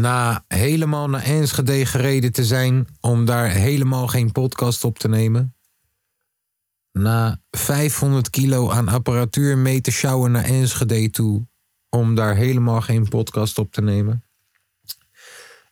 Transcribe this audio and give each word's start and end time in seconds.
Na 0.00 0.44
helemaal 0.48 1.08
naar 1.08 1.22
Enschede 1.22 1.86
gereden 1.86 2.32
te 2.32 2.44
zijn 2.44 2.86
om 3.00 3.24
daar 3.24 3.50
helemaal 3.50 4.08
geen 4.08 4.32
podcast 4.32 4.84
op 4.84 4.98
te 4.98 5.08
nemen. 5.08 5.54
Na 6.92 7.40
500 7.50 8.30
kilo 8.30 8.70
aan 8.70 8.88
apparatuur 8.88 9.58
mee 9.58 9.80
te 9.80 9.90
sjouwen 9.90 10.30
naar 10.30 10.44
Enschede 10.44 11.10
toe 11.10 11.46
om 11.88 12.14
daar 12.14 12.36
helemaal 12.36 12.80
geen 12.80 13.08
podcast 13.08 13.58
op 13.58 13.72
te 13.72 13.82
nemen. 13.82 14.24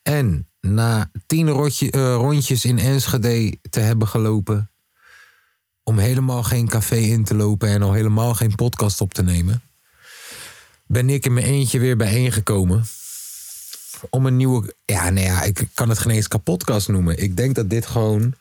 En 0.02 0.48
na 0.60 1.10
tien 1.26 1.48
rotje- 1.48 1.90
eh, 1.90 2.14
rondjes 2.14 2.64
in 2.64 2.78
Enschede 2.78 3.58
te 3.70 3.80
hebben 3.80 4.08
gelopen 4.08 4.70
om 5.82 5.98
helemaal 5.98 6.42
geen 6.42 6.68
café 6.68 6.96
in 6.96 7.24
te 7.24 7.34
lopen 7.34 7.68
en 7.68 7.82
al 7.82 7.92
helemaal 7.92 8.34
geen 8.34 8.54
podcast 8.54 9.00
op 9.00 9.14
te 9.14 9.22
nemen 9.22 9.62
ben 10.92 11.10
ik 11.10 11.24
in 11.24 11.32
mijn 11.32 11.46
eentje 11.46 11.78
weer 11.78 11.96
bijeengekomen. 11.96 12.84
Om 14.10 14.26
een 14.26 14.36
nieuwe. 14.36 14.74
Ja, 14.84 15.10
nee, 15.10 15.24
ja, 15.24 15.42
ik 15.42 15.66
kan 15.74 15.88
het 15.88 15.98
geen 15.98 16.12
eens 16.12 16.28
kapotkast 16.28 16.88
noemen. 16.88 17.18
Ik 17.22 17.36
denk 17.36 17.54
dat 17.54 17.70
dit 17.70 17.86
gewoon. 17.86 18.34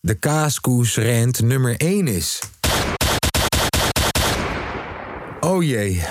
de 0.00 0.14
kaaskoes-rent 0.14 1.40
nummer 1.40 1.76
1 1.76 2.06
is. 2.08 2.40
Oh 5.40 5.62
jee. 5.62 6.02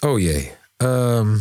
Oh 0.00 0.18
jee. 0.20 0.54
Ehm, 0.76 1.36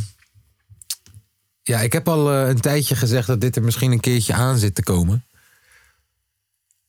ja, 1.63 1.79
ik 1.79 1.93
heb 1.93 2.07
al 2.07 2.31
eh, 2.31 2.47
een 2.47 2.61
tijdje 2.61 2.95
gezegd 2.95 3.27
dat 3.27 3.41
dit 3.41 3.55
er 3.55 3.63
misschien 3.63 3.91
een 3.91 3.99
keertje 3.99 4.33
aan 4.33 4.57
zit 4.57 4.75
te 4.75 4.83
komen. 4.83 5.25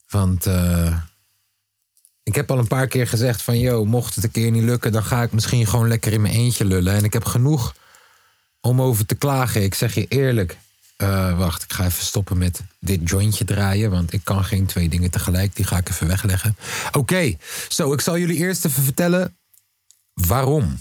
Want. 0.09 0.47
eh 0.47 0.97
ik 2.23 2.35
heb 2.35 2.51
al 2.51 2.59
een 2.59 2.67
paar 2.67 2.87
keer 2.87 3.07
gezegd 3.09 3.43
van, 3.43 3.59
yo, 3.59 3.85
mocht 3.85 4.15
het 4.15 4.25
een 4.25 4.31
keer 4.31 4.51
niet 4.51 4.63
lukken, 4.63 4.93
dan 4.93 5.05
ga 5.05 5.23
ik 5.23 5.33
misschien 5.33 5.67
gewoon 5.67 5.89
lekker 5.89 6.13
in 6.13 6.21
mijn 6.21 6.35
eentje 6.35 6.65
lullen. 6.65 6.95
En 6.95 7.05
ik 7.05 7.13
heb 7.13 7.25
genoeg 7.25 7.75
om 8.61 8.83
over 8.83 9.07
te 9.07 9.15
klagen. 9.15 9.63
Ik 9.63 9.75
zeg 9.75 9.95
je 9.95 10.07
eerlijk. 10.09 10.59
Eh, 10.97 11.39
wacht, 11.39 11.63
ik 11.63 11.73
ga 11.73 11.85
even 11.85 12.05
stoppen 12.05 12.39
met 12.39 12.61
dit 12.79 13.09
jointje 13.09 13.45
draaien, 13.45 13.91
want 13.91 14.13
ik 14.13 14.21
kan 14.25 14.45
geen 14.45 14.67
twee 14.67 14.89
dingen 14.89 15.11
tegelijk. 15.11 15.57
Die 15.57 15.65
ga 15.65 15.77
ik 15.77 15.89
even 15.89 16.07
wegleggen. 16.07 16.57
Oké, 16.93 17.37
zo, 17.69 17.93
ik 17.93 18.01
zal 18.01 18.19
jullie 18.19 18.37
eerst 18.37 18.65
even 18.65 18.83
vertellen 18.83 19.37
waarom. 20.13 20.79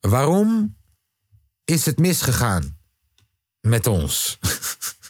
Waarom 0.00 0.76
is 1.64 1.86
het 1.86 1.98
misgegaan 1.98 2.76
met 3.60 3.86
ons? 3.86 4.38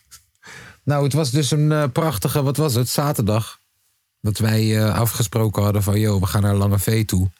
nou, 0.84 1.05
het 1.05 1.12
was 1.12 1.31
dus 1.31 1.50
een 1.50 1.72
eh, 1.72 1.84
prachtige, 1.92 2.42
wat 2.42 2.56
was 2.56 2.75
het, 2.75 2.89
zaterdag 2.89 3.61
dat 4.20 4.39
wij 4.39 4.78
eh, 4.78 4.98
afgesproken 4.98 5.62
hadden 5.62 5.83
van... 5.83 6.00
joh, 6.00 6.20
we 6.20 6.27
gaan 6.27 6.42
naar 6.42 6.55
Lange 6.55 6.78
V 6.78 7.05
toe 7.05 7.31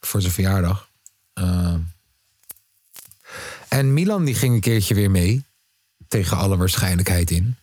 voor 0.00 0.20
zijn 0.20 0.32
verjaardag. 0.32 0.88
En 3.70 3.94
Milan 3.94 4.24
die 4.24 4.34
ging 4.34 4.54
een 4.54 4.60
keertje 4.60 4.94
weer 4.94 5.10
mee. 5.10 5.44
Tegen 6.08 6.36
alle 6.36 6.56
waarschijnlijkheid 6.56 7.30
in. 7.30 7.56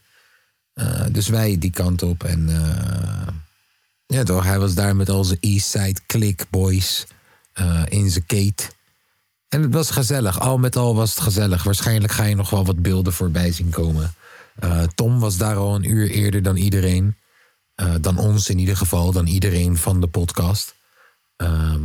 Eh, 0.73 1.05
dus 1.11 1.27
wij 1.27 1.57
die 1.57 1.71
kant 1.71 2.03
op. 2.03 2.23
En 2.23 2.49
eh, 2.49 3.33
ja 4.05 4.23
toch, 4.23 4.43
hij 4.43 4.59
was 4.59 4.73
daar 4.73 4.95
met 4.95 5.09
al 5.09 5.23
zijn 5.23 5.39
Eastside 5.41 5.99
Click 6.05 6.45
Boys 6.49 7.05
eh, 7.53 7.83
in 7.89 8.09
zijn 8.09 8.25
kate. 8.25 8.63
En 9.49 9.61
het 9.61 9.73
was 9.73 9.89
gezellig. 9.89 10.39
Al 10.39 10.57
met 10.57 10.75
al 10.75 10.95
was 10.95 11.09
het 11.09 11.19
gezellig. 11.19 11.63
Waarschijnlijk 11.63 12.13
ga 12.13 12.23
je 12.23 12.35
nog 12.35 12.49
wel 12.49 12.65
wat 12.65 12.81
beelden 12.81 13.13
voorbij 13.13 13.51
zien 13.51 13.69
komen. 13.69 14.13
Tom 14.95 15.19
was 15.19 15.37
daar 15.37 15.55
al 15.55 15.75
een 15.75 15.89
uur 15.89 16.09
eerder 16.09 16.43
dan 16.43 16.55
iedereen. 16.55 17.15
Dan 18.01 18.17
ons 18.17 18.49
in 18.49 18.59
ieder 18.59 18.77
geval, 18.77 19.11
dan 19.11 19.27
iedereen 19.27 19.77
van 19.77 20.01
de 20.01 20.07
podcast. 20.07 20.75
Ehm, 21.35 21.81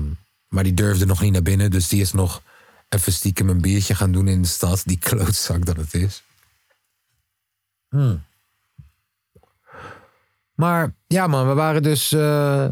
maar 0.49 0.65
die 0.65 0.75
durfde 0.75 1.06
nog 1.06 1.21
niet 1.21 1.32
naar 1.32 1.43
binnen, 1.43 1.71
dus 1.71 1.88
die 1.88 2.00
is 2.00 2.12
nog 2.12 2.43
even 2.92 3.12
stiekem 3.12 3.48
een 3.48 3.60
biertje 3.60 3.94
gaan 3.94 4.12
doen 4.12 4.28
in 4.28 4.42
de 4.42 4.48
stad. 4.48 4.82
Die 4.86 4.98
klootzak 4.98 5.66
dat 5.66 5.76
het 5.76 5.94
is. 5.94 6.22
Hmm. 7.88 8.25
Maar 10.54 10.94
ja 11.06 11.26
man, 11.26 11.48
we 11.48 11.54
waren 11.54 11.82
dus... 11.82 12.12
eh, 12.12 12.66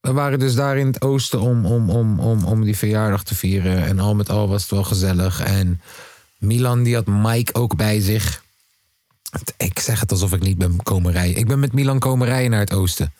we 0.00 0.12
waren 0.12 0.38
dus 0.38 0.54
daar 0.54 0.78
in 0.78 0.86
het 0.86 1.02
oosten 1.02 1.40
om, 1.40 1.66
om, 1.66 1.90
om, 1.90 2.20
om, 2.20 2.44
om 2.44 2.64
die 2.64 2.76
verjaardag 2.76 3.24
te 3.24 3.34
vieren. 3.34 3.84
En 3.84 3.98
al 3.98 4.14
met 4.14 4.28
al 4.30 4.48
was 4.48 4.62
het 4.62 4.70
wel 4.70 4.84
gezellig. 4.84 5.40
En 5.40 5.80
Milan 6.38 6.82
die 6.82 6.94
had 6.94 7.06
Mike 7.06 7.54
ook 7.54 7.76
bij 7.76 8.00
zich. 8.00 8.44
Ik 9.56 9.78
zeg 9.78 10.00
het 10.00 10.10
alsof 10.10 10.32
ik 10.32 10.40
niet 10.40 10.58
ben 10.58 10.82
komen 10.82 11.12
rijden. 11.12 11.36
Ik 11.36 11.46
ben 11.46 11.58
met 11.60 11.72
Milan 11.72 11.98
komen 11.98 12.26
rijden 12.26 12.50
naar 12.50 12.60
het 12.60 12.72
oosten. 12.72 13.12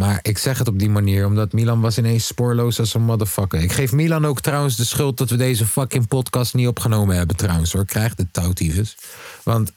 Maar 0.00 0.18
ik 0.22 0.38
zeg 0.38 0.58
het 0.58 0.68
op 0.68 0.78
die 0.78 0.90
manier, 0.90 1.26
omdat 1.26 1.52
Milan 1.52 1.80
was 1.80 1.98
ineens 1.98 2.26
spoorloos 2.26 2.78
als 2.78 2.94
een 2.94 3.02
motherfucker. 3.02 3.60
Ik 3.60 3.72
geef 3.72 3.92
Milan 3.92 4.26
ook 4.26 4.40
trouwens 4.40 4.76
de 4.76 4.84
schuld 4.84 5.18
dat 5.18 5.30
we 5.30 5.36
deze 5.36 5.66
fucking 5.66 6.08
podcast 6.08 6.54
niet 6.54 6.66
opgenomen 6.66 7.16
hebben 7.16 7.36
trouwens 7.36 7.72
hoor. 7.72 7.84
Krijg 7.84 8.14
de 8.14 8.26
touwtyfus. 8.30 8.96
Want 9.42 9.72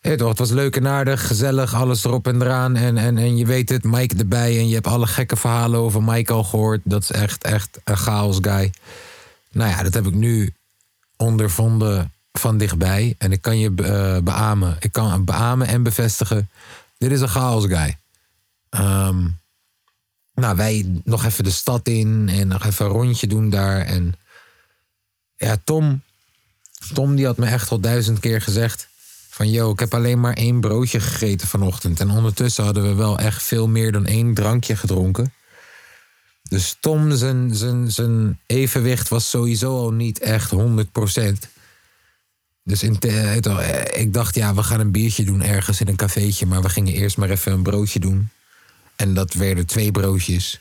toch, 0.00 0.28
het 0.28 0.38
was 0.38 0.50
leuk 0.50 0.76
en 0.76 0.86
aardig, 0.86 1.26
gezellig, 1.26 1.74
alles 1.74 2.04
erop 2.04 2.26
en 2.26 2.42
eraan. 2.42 2.76
En, 2.76 2.96
en, 2.96 3.18
en 3.18 3.36
je 3.36 3.46
weet 3.46 3.68
het, 3.68 3.84
Mike 3.84 4.16
erbij. 4.16 4.58
En 4.58 4.68
je 4.68 4.74
hebt 4.74 4.86
alle 4.86 5.06
gekke 5.06 5.36
verhalen 5.36 5.80
over 5.80 6.02
Mike 6.02 6.32
al 6.32 6.44
gehoord. 6.44 6.80
Dat 6.84 7.02
is 7.02 7.10
echt, 7.10 7.44
echt 7.44 7.78
een 7.84 7.96
chaos 7.96 8.38
guy. 8.40 8.72
Nou 9.52 9.70
ja, 9.70 9.82
dat 9.82 9.94
heb 9.94 10.06
ik 10.06 10.14
nu 10.14 10.54
ondervonden 11.16 12.12
van 12.32 12.58
dichtbij. 12.58 13.14
En 13.18 13.32
ik 13.32 13.42
kan 13.42 13.58
je 13.58 13.72
eh, 13.76 14.22
beamen. 14.22 14.76
Ik 14.80 14.92
kan 14.92 15.24
beamen 15.24 15.66
en 15.66 15.82
bevestigen. 15.82 16.50
Dit 16.98 17.10
is 17.10 17.20
een 17.20 17.28
chaos 17.28 17.64
guy. 17.66 17.96
Ehm, 18.70 19.26
nou, 20.34 20.56
wij 20.56 21.00
nog 21.04 21.24
even 21.24 21.44
de 21.44 21.50
stad 21.50 21.88
in 21.88 22.28
en 22.28 22.48
nog 22.48 22.64
even 22.64 22.86
een 22.86 22.92
rondje 22.92 23.26
doen 23.26 23.50
daar. 23.50 23.80
En 23.80 24.14
ja, 25.36 25.56
Tom, 25.64 26.02
Tom 26.92 27.16
die 27.16 27.26
had 27.26 27.36
me 27.36 27.46
echt 27.46 27.70
al 27.70 27.80
duizend 27.80 28.20
keer 28.20 28.40
gezegd 28.40 28.88
van... 29.30 29.50
yo, 29.50 29.70
ik 29.70 29.78
heb 29.78 29.94
alleen 29.94 30.20
maar 30.20 30.34
één 30.34 30.60
broodje 30.60 31.00
gegeten 31.00 31.48
vanochtend. 31.48 32.00
En 32.00 32.10
ondertussen 32.10 32.64
hadden 32.64 32.82
we 32.82 32.94
wel 32.94 33.18
echt 33.18 33.42
veel 33.42 33.68
meer 33.68 33.92
dan 33.92 34.06
één 34.06 34.34
drankje 34.34 34.76
gedronken. 34.76 35.32
Dus 36.48 36.76
Tom, 36.80 37.16
zijn, 37.16 37.54
zijn, 37.54 37.90
zijn 37.90 38.38
evenwicht 38.46 39.08
was 39.08 39.30
sowieso 39.30 39.76
al 39.76 39.92
niet 39.92 40.18
echt 40.18 40.52
100%. 40.54 40.58
Dus 42.62 42.82
in 42.82 43.00
eh, 43.00 43.36
ik 44.00 44.12
dacht, 44.12 44.34
ja, 44.34 44.54
we 44.54 44.62
gaan 44.62 44.80
een 44.80 44.90
biertje 44.90 45.24
doen 45.24 45.42
ergens 45.42 45.80
in 45.80 45.88
een 45.88 45.96
cafeetje. 45.96 46.46
Maar 46.46 46.62
we 46.62 46.68
gingen 46.68 46.92
eerst 46.92 47.16
maar 47.16 47.30
even 47.30 47.52
een 47.52 47.62
broodje 47.62 48.00
doen. 48.00 48.28
En 49.04 49.14
dat 49.14 49.32
werden 49.32 49.66
twee 49.66 49.90
broodjes. 49.90 50.60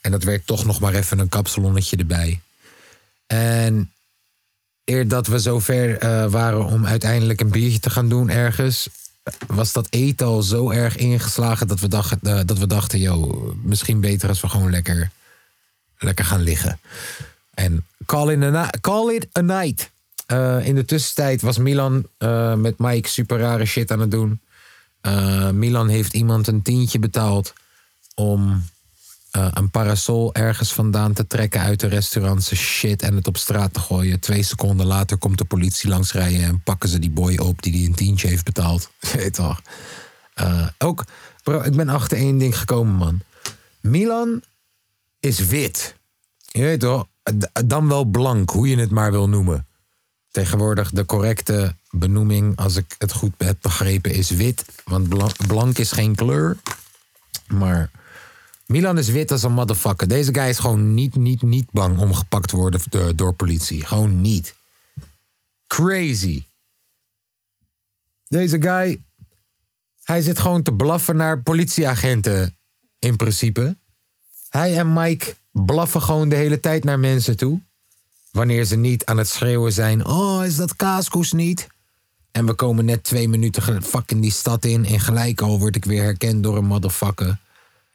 En 0.00 0.10
dat 0.10 0.22
werd 0.22 0.46
toch 0.46 0.64
nog 0.64 0.80
maar 0.80 0.94
even 0.94 1.18
een 1.18 1.28
kapsalonnetje 1.28 1.96
erbij. 1.96 2.40
En 3.26 3.92
eer 4.84 5.08
dat 5.08 5.26
we 5.26 5.38
zover 5.38 5.98
eh 5.98 6.26
waren 6.26 6.64
om 6.64 6.86
uiteindelijk 6.86 7.40
een 7.40 7.50
biertje 7.50 7.78
te 7.78 7.90
gaan 7.90 8.08
doen 8.08 8.30
ergens... 8.30 8.88
was 9.46 9.72
dat 9.72 9.86
eten 9.90 10.26
al 10.26 10.42
zo 10.42 10.70
erg 10.70 10.96
ingeslagen 10.96 11.66
dat 11.66 11.80
we 11.80 11.88
dachten, 11.88 12.20
eh, 12.22 12.40
dat 12.46 12.58
we 12.58 12.66
dachten 12.66 12.98
yo, 12.98 13.54
misschien 13.62 14.00
beter 14.00 14.28
als 14.28 14.40
we 14.40 14.48
gewoon 14.48 14.70
lekker, 14.70 15.10
lekker 15.98 16.24
gaan 16.24 16.42
liggen. 16.42 16.78
En 17.54 17.86
call, 18.06 18.32
in 18.32 18.42
a 18.42 18.70
call 18.80 19.14
it 19.14 19.26
a 19.38 19.40
night. 19.40 19.90
Eh, 20.26 20.66
in 20.66 20.74
de 20.74 20.84
tussentijd 20.84 21.42
was 21.42 21.58
Milan 21.58 22.06
met 22.56 22.78
Mike 22.78 23.08
super 23.08 23.38
rare 23.38 23.64
shit 23.64 23.90
aan 23.90 24.00
het 24.00 24.10
doen. 24.10 24.40
Milan 25.52 25.88
heeft 25.88 26.14
iemand 26.14 26.46
een 26.46 26.62
tientje 26.62 26.98
betaald 26.98 27.52
om 28.14 28.64
eh, 29.30 29.48
een 29.50 29.70
parasol 29.70 30.34
ergens 30.34 30.72
vandaan 30.72 31.12
te 31.12 31.26
trekken 31.26 31.60
uit 31.60 31.80
de 31.80 31.86
restaurantse 31.86 32.56
shit 32.56 33.02
en 33.02 33.16
het 33.16 33.26
op 33.26 33.36
straat 33.36 33.72
te 33.72 33.80
gooien. 33.80 34.20
Twee 34.20 34.42
seconden 34.42 34.86
later 34.86 35.16
komt 35.16 35.38
de 35.38 35.44
politie 35.44 35.88
langsrijden 35.88 36.42
en 36.42 36.62
pakken 36.62 36.88
ze 36.88 36.98
die 36.98 37.10
boy 37.10 37.36
op 37.36 37.62
die 37.62 37.72
die 37.72 37.86
een 37.86 37.94
tientje 37.94 38.28
heeft 38.28 38.44
betaald. 38.44 38.90
Weet 39.14 39.34
toch? 39.34 39.62
Eh, 40.34 40.66
ook, 40.78 41.04
bro, 41.42 41.60
ik 41.60 41.76
ben 41.76 41.88
achter 41.88 42.18
één 42.18 42.38
ding 42.38 42.58
gekomen, 42.58 42.94
man. 42.94 43.20
Milan 43.80 44.42
is 45.20 45.38
wit. 45.38 45.96
Je 46.50 46.62
weet 46.62 46.80
toch? 46.80 47.06
Dan 47.64 47.88
wel 47.88 48.04
blank, 48.04 48.50
hoe 48.50 48.68
je 48.68 48.76
het 48.76 48.90
maar 48.90 49.10
wil 49.10 49.28
noemen. 49.28 49.66
Tegenwoordig 50.30 50.90
de 50.90 51.04
correcte 51.06 51.74
benoeming, 51.90 52.56
als 52.56 52.76
ik 52.76 52.94
het 52.98 53.12
goed 53.12 53.32
heb 53.38 53.56
begrepen, 53.60 54.12
is 54.14 54.30
wit. 54.30 54.64
Want 54.84 55.08
bla- 55.08 55.46
blank 55.46 55.78
is 55.78 55.92
geen 55.92 56.14
kleur. 56.14 56.56
Maar 57.46 57.90
Milan 58.74 58.98
is 58.98 59.08
wit 59.08 59.30
als 59.30 59.42
een 59.42 59.52
motherfucker. 59.52 60.08
Deze 60.08 60.34
guy 60.34 60.48
is 60.48 60.58
gewoon 60.58 60.94
niet, 60.94 61.14
niet, 61.14 61.42
niet 61.42 61.70
bang 61.70 61.98
om 61.98 62.14
gepakt 62.14 62.48
te 62.48 62.56
worden 62.56 62.80
door, 62.88 63.16
door 63.16 63.32
politie. 63.32 63.86
Gewoon 63.86 64.20
niet. 64.20 64.54
crazy. 65.66 66.44
Deze 68.28 68.62
guy, 68.62 69.02
hij 70.02 70.22
zit 70.22 70.38
gewoon 70.38 70.62
te 70.62 70.72
blaffen 70.72 71.16
naar 71.16 71.42
politieagenten 71.42 72.56
in 72.98 73.16
principe. 73.16 73.76
Hij 74.48 74.78
en 74.78 74.92
Mike 74.92 75.34
blaffen 75.50 76.02
gewoon 76.02 76.28
de 76.28 76.36
hele 76.36 76.60
tijd 76.60 76.84
naar 76.84 76.98
mensen 76.98 77.36
toe. 77.36 77.60
Wanneer 78.30 78.64
ze 78.64 78.76
niet 78.76 79.04
aan 79.04 79.18
het 79.18 79.28
schreeuwen 79.28 79.72
zijn: 79.72 80.06
Oh, 80.06 80.44
is 80.44 80.56
dat 80.56 80.76
kaaskoes 80.76 81.32
niet? 81.32 81.66
En 82.30 82.46
we 82.46 82.54
komen 82.54 82.84
net 82.84 83.04
twee 83.04 83.28
minuten 83.28 83.82
fucking 83.82 84.20
die 84.20 84.32
stad 84.32 84.64
in. 84.64 84.84
En 84.84 85.00
gelijk 85.00 85.40
al 85.40 85.58
word 85.58 85.76
ik 85.76 85.84
weer 85.84 86.02
herkend 86.02 86.42
door 86.42 86.56
een 86.56 86.66
motherfucker. 86.66 87.42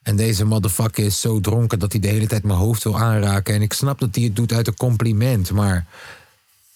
En 0.10 0.16
deze 0.16 0.46
motherfucker 0.46 1.06
is 1.06 1.22
zo 1.22 1.40
dronken 1.40 1.80
dat 1.80 1.92
hij 1.92 2.02
de 2.02 2.08
hele 2.08 2.28
tijd 2.28 2.44
mijn 2.44 2.60
hoofd 2.60 2.84
wil 2.84 3.00
aanraken. 3.00 3.54
En 3.54 3.62
ik 3.62 3.74
snap 3.74 4.00
dat 4.00 4.16
hij 4.16 4.24
het 4.24 4.36
doet 4.36 4.54
uit 4.54 4.68
een 4.68 4.76
compliment. 4.76 5.52
Maar 5.52 5.86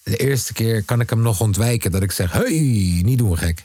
de 0.02 0.16
eerste 0.16 0.52
keer 0.52 0.82
kan 0.82 1.00
ik 1.00 1.10
hem 1.10 1.22
nog 1.22 1.40
ontwijken. 1.40 1.90
Dat 1.90 2.02
ik 2.02 2.12
zeg: 2.12 2.32
Hey, 2.32 3.00
niet 3.04 3.18
doen 3.18 3.38
gek. 3.38 3.64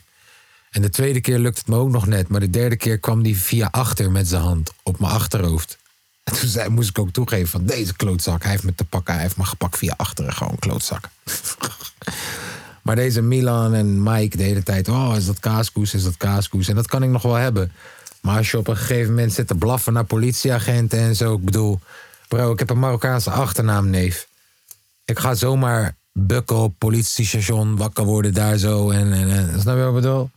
En 0.71 0.81
de 0.81 0.89
tweede 0.89 1.21
keer 1.21 1.39
lukt 1.39 1.57
het 1.57 1.67
me 1.67 1.75
ook 1.75 1.89
nog 1.89 2.07
net. 2.07 2.27
Maar 2.27 2.39
de 2.39 2.49
derde 2.49 2.75
keer 2.75 2.97
kwam 2.97 3.23
hij 3.23 3.35
via 3.35 3.67
achter 3.71 4.11
met 4.11 4.27
zijn 4.27 4.41
hand 4.41 4.71
op 4.83 4.99
mijn 4.99 5.11
achterhoofd. 5.11 5.77
En 6.23 6.33
toen 6.33 6.49
zei, 6.49 6.69
moest 6.69 6.89
ik 6.89 6.99
ook 6.99 7.11
toegeven 7.11 7.47
van 7.47 7.65
deze 7.65 7.95
klootzak. 7.95 8.41
Hij 8.41 8.51
heeft 8.51 8.63
me 8.63 8.75
te 8.75 8.85
pakken. 8.85 9.13
Hij 9.13 9.23
heeft 9.23 9.37
me 9.37 9.45
gepakt 9.45 9.77
via 9.77 9.93
achteren. 9.97 10.33
Gewoon 10.33 10.59
klootzak. 10.59 11.09
maar 12.83 12.95
deze 12.95 13.21
Milan 13.21 13.73
en 13.73 14.03
Mike 14.03 14.37
de 14.37 14.43
hele 14.43 14.63
tijd. 14.63 14.87
Oh, 14.87 15.13
is 15.17 15.25
dat 15.25 15.39
kaaskoes? 15.39 15.93
Is 15.93 16.03
dat 16.03 16.17
kaaskoes? 16.17 16.67
En 16.67 16.75
dat 16.75 16.87
kan 16.87 17.03
ik 17.03 17.09
nog 17.09 17.21
wel 17.21 17.35
hebben. 17.35 17.71
Maar 18.21 18.37
als 18.37 18.51
je 18.51 18.57
op 18.57 18.67
een 18.67 18.77
gegeven 18.77 19.09
moment 19.09 19.33
zit 19.33 19.47
te 19.47 19.55
blaffen 19.55 19.93
naar 19.93 20.03
politieagenten 20.03 20.99
en 20.99 21.15
zo. 21.15 21.33
Ik 21.33 21.45
bedoel, 21.45 21.79
bro, 22.27 22.51
ik 22.51 22.59
heb 22.59 22.69
een 22.69 22.79
Marokkaanse 22.79 23.31
achternaam, 23.31 23.89
neef. 23.89 24.27
Ik 25.05 25.19
ga 25.19 25.33
zomaar 25.33 25.95
bukken 26.11 26.55
op 26.55 26.73
politiestation. 26.77 27.77
Wakker 27.77 28.05
worden 28.05 28.33
daar 28.33 28.57
zo. 28.57 28.89
En, 28.89 29.13
en, 29.13 29.61
snap 29.61 29.75
je 29.75 29.81
wat 29.81 29.95
ik 29.95 30.01
bedoel? 30.01 30.29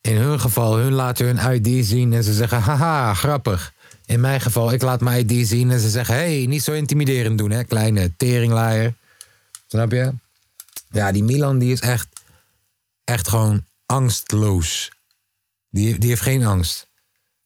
In 0.00 0.16
hun 0.16 0.40
geval, 0.40 0.76
hun 0.76 0.92
laten 0.92 1.26
hun 1.26 1.54
ID 1.54 1.86
zien 1.86 2.12
en 2.12 2.24
ze 2.24 2.32
zeggen, 2.32 2.60
haha, 2.60 3.14
grappig. 3.14 3.72
In 4.06 4.20
mijn 4.20 4.40
geval, 4.40 4.72
ik 4.72 4.82
laat 4.82 5.00
mijn 5.00 5.28
ID 5.28 5.48
zien 5.48 5.70
en 5.70 5.80
ze 5.80 5.90
zeggen, 5.90 6.14
hey, 6.14 6.46
niet 6.48 6.62
zo 6.62 6.72
intimiderend 6.72 7.38
doen, 7.38 7.50
hè, 7.50 7.64
kleine 7.64 8.12
teringlaaier. 8.16 8.94
Snap 9.66 9.92
je? 9.92 10.12
Ja, 10.90 11.12
die 11.12 11.24
Milan, 11.24 11.58
die 11.58 11.72
is 11.72 11.80
echt, 11.80 12.08
echt 13.04 13.28
gewoon 13.28 13.64
angstloos. 13.86 14.90
Die, 15.70 15.98
die 15.98 16.08
heeft 16.08 16.22
geen 16.22 16.44
angst. 16.44 16.88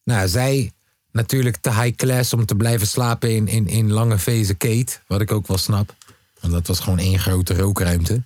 Nou, 0.05 0.29
zij 0.29 0.73
natuurlijk 1.13 1.57
te 1.57 1.71
high 1.71 1.97
class 1.97 2.33
om 2.33 2.47
te 2.47 2.55
blijven 2.55 2.87
slapen 2.87 3.31
in, 3.31 3.49
in, 3.49 3.67
in 3.67 3.93
lange 3.93 4.19
vezen 4.19 4.57
Kate, 4.57 4.93
wat 5.07 5.21
ik 5.21 5.33
ook 5.33 5.47
wel 5.47 5.59
snap. 5.59 5.95
Want 6.41 6.53
dat 6.53 6.67
was 6.67 6.81
gewoon 6.81 6.99
één 6.99 7.19
grote 7.19 7.55
rookruimte. 7.55 8.23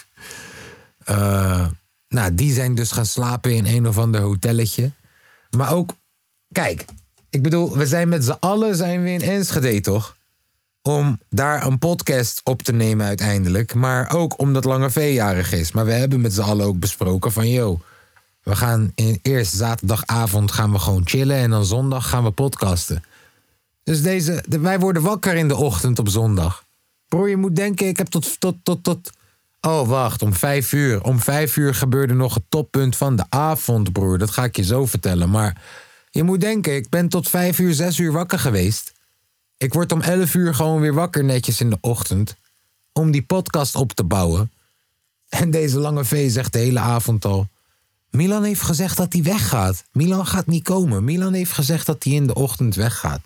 Eh, 1.05 1.67
nou, 2.07 2.35
die 2.35 2.53
zijn 2.53 2.75
dus 2.75 2.91
gaan 2.91 3.05
slapen 3.05 3.55
in 3.55 3.65
een 3.65 3.87
of 3.87 3.97
ander 3.97 4.21
hotelletje. 4.21 4.91
Maar 5.57 5.73
ook, 5.73 5.93
kijk, 6.51 6.85
ik 7.29 7.41
bedoel, 7.41 7.77
we 7.77 7.87
zijn 7.87 8.09
met 8.09 8.23
z'n 8.23 8.37
allen 8.39 8.75
zijn 8.75 9.03
we 9.03 9.09
in 9.09 9.21
Enschede, 9.21 9.81
toch? 9.81 10.17
Om 10.81 11.19
daar 11.29 11.65
een 11.65 11.79
podcast 11.79 12.41
op 12.43 12.61
te 12.61 12.73
nemen 12.73 13.05
uiteindelijk. 13.05 13.73
Maar 13.73 14.13
ook 14.13 14.39
omdat 14.39 14.65
Lange 14.65 14.91
V 14.91 15.11
jarig 15.13 15.51
is. 15.51 15.71
Maar 15.71 15.85
we 15.85 15.91
hebben 15.91 16.21
met 16.21 16.33
z'n 16.33 16.41
allen 16.41 16.65
ook 16.65 16.79
besproken 16.79 17.31
van, 17.31 17.49
yo, 17.49 17.81
we 18.45 18.55
gaan 18.55 18.91
in, 18.95 19.19
eerst 19.21 19.53
zaterdagavond 19.53 20.51
gaan 20.51 20.71
we 20.71 20.79
gewoon 20.79 21.07
chillen 21.07 21.37
en 21.37 21.49
dan 21.49 21.65
zondag 21.65 22.09
gaan 22.09 22.23
we 22.23 22.31
podcasten. 22.31 23.03
Dus 23.83 24.01
deze, 24.01 24.43
de- 24.47 24.59
wij 24.59 24.79
worden 24.79 25.01
wakker 25.01 25.35
in 25.35 25.47
de 25.47 25.55
ochtend 25.55 25.99
op 25.99 26.09
zondag. 26.09 26.63
Bro, 27.07 27.27
je 27.27 27.37
moet 27.37 27.55
denken, 27.55 27.87
ik 27.87 27.97
heb 27.97 28.07
tot, 28.07 28.39
tot, 28.39 28.55
tot, 28.63 28.83
tot. 28.83 29.09
Oh, 29.61 29.87
wacht, 29.87 30.21
om 30.21 30.33
vijf 30.33 30.73
uur. 30.73 31.03
Om 31.03 31.19
vijf 31.19 31.57
uur 31.57 31.75
gebeurde 31.75 32.13
nog 32.13 32.33
het 32.33 32.43
toppunt 32.49 32.95
van 32.95 33.15
de 33.15 33.25
avond, 33.29 33.91
broer. 33.91 34.17
Dat 34.17 34.31
ga 34.31 34.43
ik 34.43 34.55
je 34.55 34.63
zo 34.63 34.85
vertellen. 34.85 35.29
Maar 35.29 35.61
je 36.11 36.23
moet 36.23 36.41
denken, 36.41 36.75
ik 36.75 36.89
ben 36.89 37.09
tot 37.09 37.29
vijf 37.29 37.59
uur, 37.59 37.73
zes 37.73 37.97
uur 37.99 38.11
wakker 38.11 38.39
geweest. 38.39 38.93
Ik 39.57 39.73
word 39.73 39.91
om 39.91 40.01
elf 40.01 40.33
uur 40.33 40.55
gewoon 40.55 40.81
weer 40.81 40.93
wakker 40.93 41.23
netjes 41.23 41.61
in 41.61 41.69
de 41.69 41.77
ochtend. 41.81 42.35
Om 42.93 43.11
die 43.11 43.23
podcast 43.23 43.75
op 43.75 43.91
te 43.93 44.03
bouwen. 44.03 44.51
En 45.29 45.51
deze 45.51 45.79
lange 45.79 46.05
V 46.05 46.31
zegt 46.31 46.53
de 46.53 46.59
hele 46.59 46.79
avond 46.79 47.25
al. 47.25 47.47
Milan 48.15 48.43
heeft 48.43 48.61
gezegd 48.61 48.97
dat 48.97 49.13
hij 49.13 49.23
weggaat. 49.23 49.83
Milan 49.91 50.25
gaat 50.25 50.47
niet 50.47 50.63
komen. 50.63 51.03
Milan 51.03 51.33
heeft 51.33 51.51
gezegd 51.51 51.85
dat 51.85 52.03
hij 52.03 52.13
in 52.13 52.27
de 52.27 52.35
ochtend 52.35 52.75
weggaat. 52.75 53.21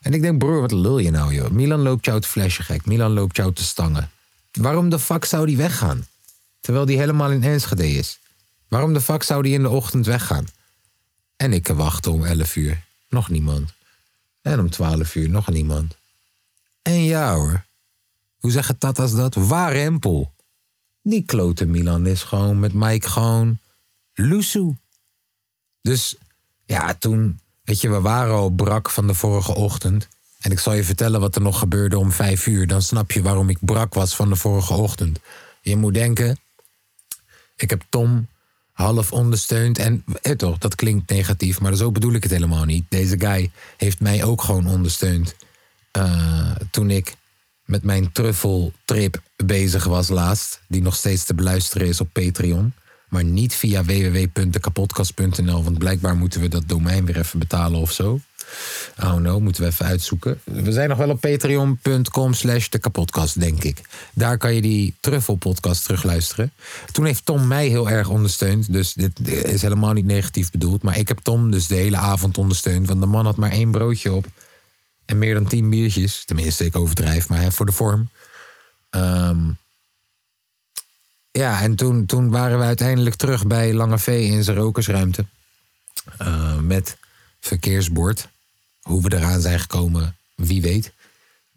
En 0.00 0.12
ik 0.12 0.22
denk, 0.22 0.38
broer, 0.38 0.60
wat 0.60 0.72
lul 0.72 0.98
je 0.98 1.10
nou, 1.10 1.34
joh? 1.34 1.50
Milan 1.50 1.80
loopt 1.80 2.04
jou 2.04 2.20
te 2.20 2.28
flesje 2.28 2.62
gek. 2.62 2.86
Milan 2.86 3.12
loopt 3.12 3.36
jou 3.36 3.52
te 3.52 3.64
stangen. 3.64 4.10
Waarom 4.52 4.88
de 4.88 4.98
fuck 4.98 5.24
zou 5.24 5.46
die 5.46 5.56
weggaan? 5.56 6.06
Terwijl 6.60 6.86
die 6.86 6.98
helemaal 6.98 7.30
in 7.30 7.42
Enschede 7.42 7.90
is. 7.90 8.18
Waarom 8.68 8.92
de 8.92 9.00
fuck 9.00 9.22
zou 9.22 9.42
die 9.42 9.52
in 9.52 9.62
de 9.62 9.68
ochtend 9.68 10.06
weggaan? 10.06 10.46
En 11.36 11.52
ik 11.52 11.66
wachten 11.66 12.12
om 12.12 12.24
11 12.24 12.56
uur. 12.56 12.82
Nog 13.08 13.28
niemand. 13.28 13.72
En 14.42 14.60
om 14.60 14.70
12 14.70 15.14
uur 15.14 15.28
nog 15.28 15.48
niemand. 15.48 15.96
En 16.82 17.04
ja 17.04 17.34
hoor. 17.34 17.64
Hoe 18.38 18.50
zeggen 18.50 18.78
Tata's 18.78 19.14
dat? 19.14 19.34
Waar 19.34 19.72
rempel? 19.72 20.32
Die 21.08 21.22
klote 21.22 21.66
Milan 21.66 22.06
is 22.06 22.22
gewoon 22.22 22.60
met 22.60 22.72
Mike 22.72 23.08
gewoon 23.08 23.58
loesoe. 24.14 24.76
Dus 25.82 26.16
ja, 26.64 26.94
toen, 26.94 27.40
weet 27.64 27.80
je, 27.80 27.88
we 27.88 28.00
waren 28.00 28.34
al 28.34 28.50
brak 28.50 28.90
van 28.90 29.06
de 29.06 29.14
vorige 29.14 29.54
ochtend. 29.54 30.08
En 30.40 30.50
ik 30.50 30.58
zal 30.58 30.72
je 30.72 30.84
vertellen 30.84 31.20
wat 31.20 31.34
er 31.34 31.40
nog 31.42 31.58
gebeurde 31.58 31.98
om 31.98 32.12
vijf 32.12 32.46
uur. 32.46 32.66
Dan 32.66 32.82
snap 32.82 33.10
je 33.10 33.22
waarom 33.22 33.48
ik 33.48 33.58
brak 33.60 33.94
was 33.94 34.16
van 34.16 34.28
de 34.28 34.36
vorige 34.36 34.74
ochtend. 34.74 35.18
Je 35.60 35.76
moet 35.76 35.94
denken, 35.94 36.38
ik 37.56 37.70
heb 37.70 37.84
Tom 37.88 38.28
half 38.72 39.12
ondersteund. 39.12 39.78
En 39.78 40.04
eh, 40.22 40.32
toch, 40.32 40.58
dat 40.58 40.74
klinkt 40.74 41.10
negatief, 41.10 41.60
maar 41.60 41.74
zo 41.74 41.90
bedoel 41.92 42.12
ik 42.12 42.22
het 42.22 42.32
helemaal 42.32 42.64
niet. 42.64 42.84
Deze 42.88 43.18
guy 43.18 43.50
heeft 43.76 44.00
mij 44.00 44.24
ook 44.24 44.42
gewoon 44.42 44.66
ondersteund. 44.66 45.36
eh, 45.90 46.54
toen 46.70 46.90
ik 46.90 47.16
met 47.66 47.82
mijn 47.82 48.12
truffeltrip 48.12 49.22
bezig 49.44 49.84
was 49.84 50.08
laatst. 50.08 50.60
Die 50.68 50.82
nog 50.82 50.94
steeds 50.94 51.24
te 51.24 51.34
beluisteren 51.34 51.86
is 51.86 52.00
op 52.00 52.08
Patreon. 52.12 52.72
Maar 53.08 53.24
niet 53.24 53.54
via 53.54 53.84
www.dekapotkast.nl. 53.84 55.64
Want 55.64 55.78
blijkbaar 55.78 56.16
moeten 56.16 56.40
we 56.40 56.48
dat 56.48 56.62
domein 56.66 57.06
weer 57.06 57.18
even 57.18 57.38
betalen 57.38 57.80
of 57.80 57.92
zo. 57.92 58.20
Oh 59.02 59.14
no, 59.14 59.40
moeten 59.40 59.62
we 59.62 59.68
even 59.68 59.86
uitzoeken. 59.86 60.40
We 60.44 60.72
zijn 60.72 60.88
nog 60.88 60.98
wel 60.98 61.10
op 61.10 61.20
patreon.com 61.20 62.34
slash 62.34 62.68
de 62.68 62.78
kapotkast, 62.78 63.40
denk 63.40 63.64
ik. 63.64 63.80
Daar 64.12 64.38
kan 64.38 64.54
je 64.54 64.60
die 64.60 64.94
truffelpodcast 65.00 65.84
terugluisteren. 65.84 66.52
Toen 66.92 67.04
heeft 67.04 67.24
Tom 67.24 67.46
mij 67.46 67.68
heel 67.68 67.90
erg 67.90 68.08
ondersteund. 68.08 68.72
Dus 68.72 68.92
dit 68.92 69.28
is 69.28 69.62
helemaal 69.62 69.92
niet 69.92 70.06
negatief 70.06 70.50
bedoeld. 70.50 70.82
Maar 70.82 70.98
ik 70.98 71.08
heb 71.08 71.18
Tom 71.18 71.50
dus 71.50 71.66
de 71.66 71.74
hele 71.74 71.96
avond 71.96 72.38
ondersteund. 72.38 72.88
Want 72.88 73.00
de 73.00 73.06
man 73.06 73.24
had 73.24 73.36
maar 73.36 73.50
één 73.50 73.70
broodje 73.70 74.12
op. 74.12 74.26
En 75.06 75.18
meer 75.18 75.34
dan 75.34 75.46
tien 75.46 75.70
biertjes. 75.70 76.24
Tenminste, 76.24 76.64
ik 76.64 76.76
overdrijf, 76.76 77.28
maar 77.28 77.40
hè, 77.40 77.52
voor 77.52 77.66
de 77.66 77.72
vorm. 77.72 78.08
Ehm, 78.90 79.50
ja, 81.30 81.60
en 81.60 81.74
toen, 81.74 82.06
toen 82.06 82.30
waren 82.30 82.58
we 82.58 82.64
uiteindelijk 82.64 83.14
terug 83.14 83.46
bij 83.46 83.74
Lange 83.74 83.98
V 83.98 84.06
in 84.06 84.44
zijn 84.44 84.56
rokersruimte. 84.56 85.24
Eh, 86.18 86.58
met 86.58 86.96
verkeersbord. 87.40 88.28
Hoe 88.82 89.02
we 89.02 89.16
eraan 89.16 89.40
zijn 89.40 89.60
gekomen, 89.60 90.16
wie 90.34 90.62
weet. 90.62 90.92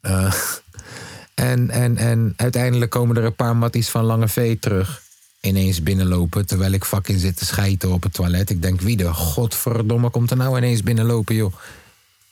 Eh, 0.01 0.33
en, 1.33 1.69
en, 1.69 1.97
en 1.97 2.33
uiteindelijk 2.35 2.91
komen 2.91 3.17
er 3.17 3.23
een 3.23 3.35
paar 3.35 3.55
matties 3.55 3.89
van 3.89 4.03
Lange 4.03 4.27
V 4.27 4.59
terug. 4.59 5.01
Ineens 5.41 5.83
binnenlopen, 5.83 6.45
terwijl 6.45 6.71
ik 6.71 6.85
fucking 6.85 7.19
zit 7.19 7.37
te 7.37 7.45
schijten 7.45 7.91
op 7.91 8.03
het 8.03 8.13
toilet. 8.13 8.49
Ik 8.49 8.61
denk, 8.61 8.81
wie 8.81 8.97
de 8.97 9.13
godverdomme 9.13 10.09
komt 10.09 10.31
er 10.31 10.37
nou 10.37 10.57
ineens 10.57 10.83
binnenlopen, 10.83 11.35
joh? 11.35 11.53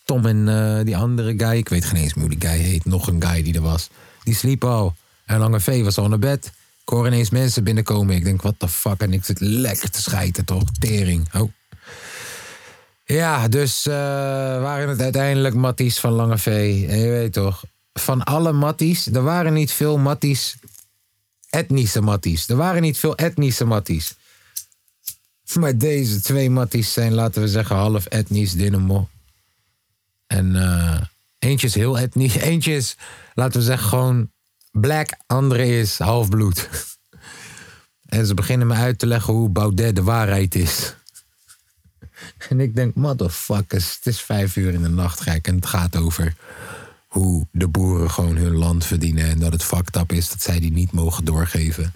Tom 0.07 0.25
en 0.25 0.47
eh, 0.47 0.85
die 0.85 0.97
andere 0.97 1.33
guy, 1.37 1.57
ik 1.57 1.69
weet 1.69 1.85
geen 1.85 2.01
eens 2.01 2.13
hoe 2.13 2.29
die 2.29 2.41
guy 2.41 2.57
heet. 2.57 2.85
Nog 2.85 3.07
een 3.07 3.23
guy 3.23 3.43
die 3.43 3.53
er 3.53 3.61
was. 3.61 3.89
Die 4.23 4.35
sliep 4.35 4.63
al. 4.63 4.95
En 5.25 5.39
Lange 5.39 5.59
V 5.59 5.83
was 5.83 5.97
al 5.97 6.07
naar 6.07 6.19
bed. 6.19 6.45
Ik 6.81 6.89
hoor 6.89 7.07
ineens 7.07 7.29
mensen 7.29 7.63
binnenkomen. 7.63 8.15
Ik 8.15 8.23
denk, 8.23 8.41
what 8.41 8.55
the 8.57 8.67
fuck? 8.67 9.01
En 9.01 9.13
ik 9.13 9.25
zit 9.25 9.39
lekker 9.39 9.89
te 9.89 10.01
schijten, 10.01 10.45
toch? 10.45 10.63
Tering. 10.79 11.33
Oh. 11.33 11.51
Ja, 13.05 13.47
dus 13.47 13.85
eh, 13.85 13.93
waren 14.61 14.89
het 14.89 15.01
uiteindelijk 15.01 15.55
matties 15.55 15.99
van 15.99 16.11
Lange 16.11 16.37
V. 16.37 16.45
En 16.89 16.97
je 16.97 17.09
weet 17.09 17.33
toch, 17.33 17.63
van 17.93 18.23
alle 18.23 18.51
matties, 18.51 19.07
er 19.07 19.23
waren 19.23 19.53
niet 19.53 19.71
veel 19.71 19.97
matties, 19.97 20.55
etnische 21.49 22.01
matties. 22.01 22.49
Er 22.49 22.55
waren 22.55 22.81
niet 22.81 22.97
veel 22.97 23.15
etnische 23.15 23.65
matties. 23.65 24.15
Maar 25.59 25.77
deze 25.77 26.21
twee 26.21 26.49
matties 26.49 26.93
zijn, 26.93 27.13
laten 27.13 27.41
we 27.41 27.47
zeggen, 27.47 27.75
half 27.75 28.05
etnisch 28.05 28.53
Dynamo. 28.53 29.07
En 30.27 30.55
eh, 30.55 31.01
eentje 31.39 31.67
is 31.67 31.75
heel 31.75 31.99
etnisch. 31.99 32.35
Eentje 32.51 32.75
is, 32.75 32.97
laten 33.33 33.59
we 33.59 33.65
zeggen, 33.65 33.87
gewoon 33.87 34.31
black. 34.71 35.09
Andere 35.25 35.79
is 35.79 35.97
halfbloed. 35.97 36.69
en 38.05 38.25
ze 38.25 38.33
beginnen 38.33 38.67
me 38.67 38.73
uit 38.73 38.99
te 38.99 39.07
leggen 39.07 39.33
hoe 39.33 39.49
Baudet 39.49 39.95
de 39.95 40.03
waarheid 40.03 40.55
is. 40.55 40.95
En 42.49 42.59
ik 42.59 42.75
denk, 42.75 42.95
motherfuckers, 42.95 43.95
het 43.95 44.05
is 44.05 44.21
vijf 44.21 44.55
uur 44.55 44.73
in 44.73 44.81
de 44.81 44.89
nacht, 44.89 45.21
gek. 45.21 45.47
En 45.47 45.55
het 45.55 45.65
gaat 45.65 45.95
over 45.95 46.35
hoe 47.07 47.47
de 47.51 47.67
boeren 47.67 48.11
gewoon 48.11 48.35
hun 48.35 48.55
land 48.55 48.85
verdienen 48.85 49.25
en 49.25 49.39
dat 49.39 49.51
het 49.51 49.63
fucked 49.63 49.95
up 49.95 50.11
is 50.11 50.29
dat 50.29 50.41
zij 50.41 50.59
die 50.59 50.71
niet 50.71 50.91
mogen 50.91 51.25
doorgeven. 51.25 51.93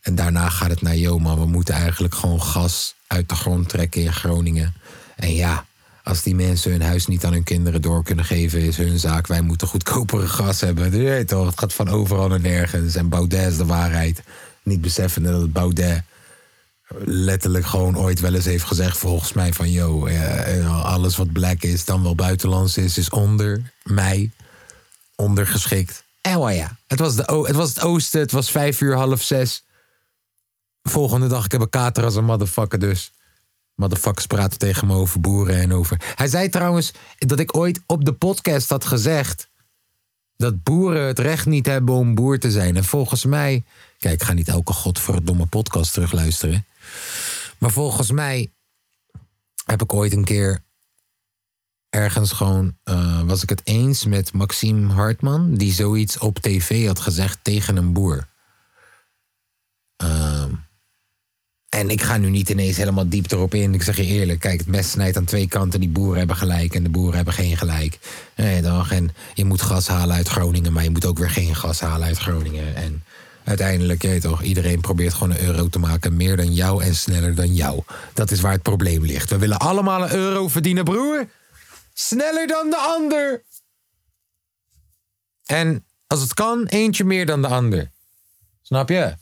En 0.00 0.14
daarna 0.14 0.48
gaat 0.48 0.70
het 0.70 0.82
naar, 0.82 0.96
yo 0.96 1.18
man, 1.18 1.38
we 1.38 1.46
moeten 1.46 1.74
eigenlijk 1.74 2.14
gewoon 2.14 2.42
gas 2.42 2.94
uit 3.06 3.28
de 3.28 3.34
grond 3.34 3.68
trekken 3.68 4.02
in 4.02 4.12
Groningen. 4.12 4.74
En 5.16 5.34
ja, 5.34 5.66
als 6.02 6.22
die 6.22 6.34
mensen 6.34 6.70
hun 6.70 6.82
huis 6.82 7.06
niet 7.06 7.24
aan 7.24 7.32
hun 7.32 7.42
kinderen 7.42 7.82
door 7.82 8.02
kunnen 8.02 8.24
geven, 8.24 8.60
is 8.60 8.76
hun 8.76 8.98
zaak. 8.98 9.26
Wij 9.26 9.40
moeten 9.40 9.68
goedkopere 9.68 10.26
gas 10.26 10.60
hebben. 10.60 10.96
Je 10.96 11.08
weet 11.08 11.28
toch, 11.28 11.46
het 11.46 11.58
gaat 11.58 11.72
van 11.72 11.88
overal 11.88 12.28
naar 12.28 12.40
nergens. 12.40 12.94
En 12.94 13.08
Baudet 13.08 13.50
is 13.50 13.56
de 13.56 13.66
waarheid. 13.66 14.22
Niet 14.62 14.80
beseffende 14.80 15.30
dat 15.30 15.52
Baudet 15.52 16.02
letterlijk 17.04 17.66
gewoon 17.66 17.98
ooit 17.98 18.20
wel 18.20 18.34
eens 18.34 18.44
heeft 18.44 18.64
gezegd, 18.64 18.98
volgens 18.98 19.32
mij, 19.32 19.52
van 19.52 19.70
yo, 19.70 20.06
eh, 20.06 20.84
alles 20.84 21.16
wat 21.16 21.32
black 21.32 21.62
is, 21.62 21.84
dan 21.84 22.02
wel 22.02 22.14
buitenlands 22.14 22.76
is, 22.76 22.98
is 22.98 23.10
onder 23.10 23.72
mij, 23.82 24.30
ondergeschikt. 25.16 26.04
En 26.20 26.54
ja, 26.54 26.76
het 26.86 26.98
was, 26.98 27.16
de, 27.16 27.42
het 27.46 27.56
was 27.56 27.68
het 27.68 27.80
oosten, 27.80 28.20
het 28.20 28.32
was 28.32 28.50
vijf 28.50 28.80
uur, 28.80 28.96
half 28.96 29.22
zes. 29.22 29.64
Volgende 30.82 31.26
dag, 31.26 31.44
ik 31.44 31.52
heb 31.52 31.60
een 31.60 31.68
kater 31.68 32.04
als 32.04 32.14
een 32.14 32.24
motherfucker 32.24 32.78
dus. 32.78 33.12
Motherfuckers 33.82 34.26
praten 34.26 34.58
tegen 34.58 34.86
me 34.86 34.94
over 34.94 35.20
boeren 35.20 35.60
en 35.60 35.72
over... 35.72 36.00
Hij 36.14 36.28
zei 36.28 36.48
trouwens 36.48 36.92
dat 37.18 37.38
ik 37.38 37.56
ooit 37.56 37.80
op 37.86 38.04
de 38.04 38.12
podcast 38.12 38.68
had 38.68 38.84
gezegd... 38.84 39.48
dat 40.36 40.62
boeren 40.62 41.06
het 41.06 41.18
recht 41.18 41.46
niet 41.46 41.66
hebben 41.66 41.94
om 41.94 42.14
boer 42.14 42.38
te 42.38 42.50
zijn. 42.50 42.76
En 42.76 42.84
volgens 42.84 43.24
mij... 43.24 43.64
Kijk, 43.98 44.14
ik 44.14 44.22
ga 44.22 44.32
niet 44.32 44.48
elke 44.48 44.72
godverdomme 44.72 45.46
podcast 45.46 45.92
terugluisteren. 45.92 46.66
Maar 47.58 47.70
volgens 47.70 48.10
mij 48.10 48.52
heb 49.64 49.82
ik 49.82 49.94
ooit 49.94 50.12
een 50.12 50.24
keer 50.24 50.62
ergens 51.90 52.32
gewoon... 52.32 52.76
eh, 52.84 53.22
was 53.22 53.42
ik 53.42 53.48
het 53.48 53.60
eens 53.64 54.04
met 54.04 54.32
Maxime 54.32 54.92
Hartman... 54.92 55.54
die 55.54 55.72
zoiets 55.72 56.18
op 56.18 56.38
tv 56.38 56.86
had 56.86 57.00
gezegd 57.00 57.38
tegen 57.42 57.76
een 57.76 57.92
boer. 57.92 58.28
Ehm, 59.96 60.50
en 61.72 61.90
ik 61.90 62.02
ga 62.02 62.16
nu 62.16 62.30
niet 62.30 62.48
ineens 62.48 62.76
helemaal 62.76 63.08
diep 63.08 63.30
erop 63.30 63.54
in. 63.54 63.74
Ik 63.74 63.82
zeg 63.82 63.96
je 63.96 64.04
eerlijk, 64.04 64.40
kijk, 64.40 64.58
het 64.58 64.68
mes 64.68 64.90
snijdt 64.90 65.16
aan 65.16 65.24
twee 65.24 65.48
kanten. 65.48 65.80
Die 65.80 65.88
boeren 65.88 66.18
hebben 66.18 66.36
gelijk 66.36 66.74
en 66.74 66.82
de 66.82 66.88
boeren 66.88 67.16
hebben 67.16 67.34
geen 67.34 67.56
gelijk. 67.56 67.98
Nee, 68.36 68.62
toch? 68.62 68.90
En 68.90 69.14
je 69.34 69.44
moet 69.44 69.62
gas 69.62 69.86
halen 69.86 70.16
uit 70.16 70.28
Groningen, 70.28 70.72
maar 70.72 70.82
je 70.82 70.90
moet 70.90 71.04
ook 71.04 71.18
weer 71.18 71.30
geen 71.30 71.56
gas 71.56 71.80
halen 71.80 72.06
uit 72.06 72.18
Groningen. 72.18 72.74
En 72.74 73.04
uiteindelijk, 73.44 74.02
je 74.02 74.20
toch, 74.20 74.42
iedereen 74.42 74.80
probeert 74.80 75.14
gewoon 75.14 75.30
een 75.30 75.44
euro 75.44 75.68
te 75.68 75.78
maken. 75.78 76.16
Meer 76.16 76.36
dan 76.36 76.54
jou 76.54 76.82
en 76.82 76.94
sneller 76.94 77.34
dan 77.34 77.54
jou. 77.54 77.82
Dat 78.14 78.30
is 78.30 78.40
waar 78.40 78.52
het 78.52 78.62
probleem 78.62 79.04
ligt. 79.04 79.30
We 79.30 79.38
willen 79.38 79.58
allemaal 79.58 80.02
een 80.02 80.14
euro 80.14 80.48
verdienen, 80.48 80.84
broer. 80.84 81.28
Sneller 81.94 82.46
dan 82.46 82.70
de 82.70 82.76
ander. 82.76 83.42
En 85.46 85.84
als 86.06 86.20
het 86.20 86.34
kan, 86.34 86.66
eentje 86.66 87.04
meer 87.04 87.26
dan 87.26 87.42
de 87.42 87.48
ander. 87.48 87.90
Snap 88.62 88.88
je? 88.88 89.14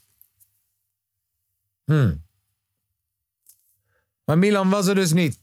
Hmm. 1.84 2.28
Maar 4.30 4.38
Milan 4.38 4.68
was 4.68 4.86
er 4.86 4.94
dus 4.94 5.12
niet. 5.12 5.38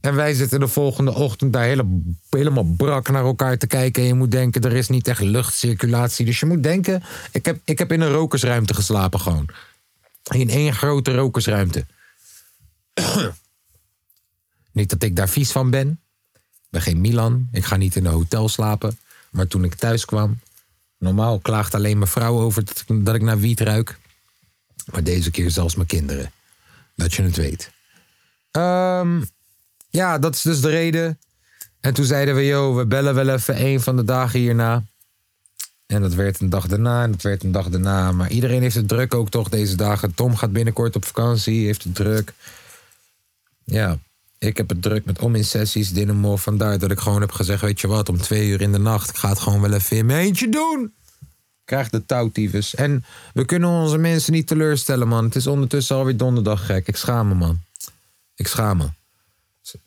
En 0.00 0.14
wij 0.14 0.34
zitten 0.34 0.60
de 0.60 0.68
volgende 0.68 1.14
ochtend 1.14 1.52
daar 1.52 1.64
hele, 1.64 2.00
helemaal 2.30 2.64
brak 2.64 3.08
naar 3.08 3.24
elkaar 3.24 3.58
te 3.58 3.66
kijken. 3.66 4.02
En 4.02 4.08
je 4.08 4.14
moet 4.14 4.30
denken, 4.30 4.62
er 4.62 4.72
is 4.72 4.88
niet 4.88 5.08
echt 5.08 5.20
luchtcirculatie. 5.20 6.24
Dus 6.24 6.40
je 6.40 6.46
moet 6.46 6.62
denken, 6.62 7.02
ik 7.32 7.46
heb, 7.46 7.60
ik 7.64 7.78
heb 7.78 7.92
in 7.92 8.00
een 8.00 8.12
rokersruimte 8.12 8.74
geslapen 8.74 9.20
gewoon. 9.20 9.48
In 10.30 10.50
één 10.50 10.74
grote 10.74 11.14
rokersruimte. 11.14 11.86
niet 14.72 14.90
dat 14.90 15.02
ik 15.02 15.16
daar 15.16 15.28
vies 15.28 15.50
van 15.50 15.70
ben. 15.70 16.00
Ik 16.32 16.68
ben 16.70 16.82
geen 16.82 17.00
Milan. 17.00 17.48
Ik 17.52 17.64
ga 17.64 17.76
niet 17.76 17.96
in 17.96 18.04
een 18.04 18.12
hotel 18.12 18.48
slapen. 18.48 18.98
Maar 19.30 19.46
toen 19.46 19.64
ik 19.64 19.74
thuis 19.74 20.04
kwam... 20.04 20.38
Normaal 20.98 21.38
klaagt 21.38 21.74
alleen 21.74 21.98
mijn 21.98 22.10
vrouw 22.10 22.40
over 22.40 22.64
dat 22.86 23.14
ik, 23.14 23.22
naar 23.22 23.38
wiet 23.38 23.60
ruik. 23.60 23.98
Maar 24.92 25.04
deze 25.04 25.30
keer 25.30 25.50
zelfs 25.50 25.74
mijn 25.74 25.88
kinderen. 25.88 26.32
Dat 26.94 27.14
je 27.14 27.22
het 27.22 27.36
weet. 27.36 27.70
Ehm, 28.50 29.22
ja, 29.90 30.18
dat 30.18 30.34
is 30.34 30.42
dus 30.42 30.60
de 30.60 30.70
reden. 30.70 31.18
En 31.80 31.94
toen 31.94 32.04
zeiden 32.04 32.34
we, 32.34 32.46
joh, 32.46 32.76
we 32.76 32.86
bellen 32.86 33.14
wel 33.14 33.28
even 33.28 33.64
een 33.64 33.80
van 33.80 33.96
de 33.96 34.04
dagen 34.04 34.40
hierna. 34.40 34.84
En 35.86 36.02
dat 36.02 36.14
werd 36.14 36.40
een 36.40 36.50
dag 36.50 36.66
daarna 36.66 37.02
en 37.02 37.10
dat 37.10 37.22
werd 37.22 37.42
een 37.42 37.52
dag 37.52 37.68
daarna. 37.68 38.12
Maar 38.12 38.30
iedereen 38.30 38.62
heeft 38.62 38.74
het 38.74 38.88
druk 38.88 39.14
ook 39.14 39.30
toch 39.30 39.48
deze 39.48 39.76
dagen. 39.76 40.14
Tom 40.14 40.36
gaat 40.36 40.52
binnenkort 40.52 40.96
op 40.96 41.04
vakantie, 41.04 41.66
heeft 41.66 41.84
het 41.84 41.94
druk. 41.94 42.32
Ja, 43.64 43.98
ik 44.38 44.56
heb 44.56 44.68
het 44.68 44.82
druk 44.82 45.04
met 45.04 45.18
om 45.18 45.34
in 45.34 45.44
sessies, 45.44 45.92
Dynamo. 45.92 46.36
Vandaar 46.36 46.78
dat 46.78 46.90
ik 46.90 47.00
gewoon 47.00 47.20
heb 47.20 47.32
gezegd, 47.32 47.60
weet 47.60 47.80
je 47.80 47.86
wat, 47.86 48.08
om 48.08 48.18
twee 48.20 48.48
uur 48.48 48.60
in 48.60 48.72
de 48.72 48.78
nacht. 48.78 49.08
Ik 49.08 49.16
ga 49.16 49.28
het 49.28 49.38
gewoon 49.38 49.60
wel 49.60 49.72
even 49.72 49.96
in 49.96 50.06
mijn 50.06 50.24
eentje 50.24 50.48
doen 50.48 50.92
krijg 51.72 51.90
de 51.90 52.06
touwtyfus. 52.06 52.74
En 52.74 53.04
we 53.34 53.44
kunnen 53.44 53.68
onze 53.68 53.98
mensen 53.98 54.32
niet 54.32 54.46
teleurstellen, 54.46 55.08
man. 55.08 55.24
Het 55.24 55.36
is 55.36 55.46
ondertussen 55.46 55.96
alweer 55.96 56.16
donderdag 56.16 56.66
gek. 56.66 56.86
Ik 56.86 56.96
schaam 56.96 57.28
me, 57.28 57.34
man. 57.34 57.60
Ik 58.34 58.46
schaam 58.46 58.76
me. 58.76 58.88
Het 59.62 59.80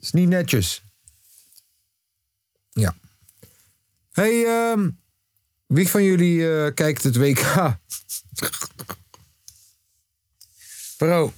is 0.00 0.12
niet 0.12 0.28
netjes. 0.28 0.82
Ja. 2.72 2.94
hey, 4.12 4.44
ehm, 4.44 4.90
wie 5.66 5.88
van 5.88 6.04
jullie 6.04 6.52
eh, 6.52 6.74
kijkt 6.74 7.02
het 7.02 7.16
WK? 7.16 7.44
Bro, 10.96 11.32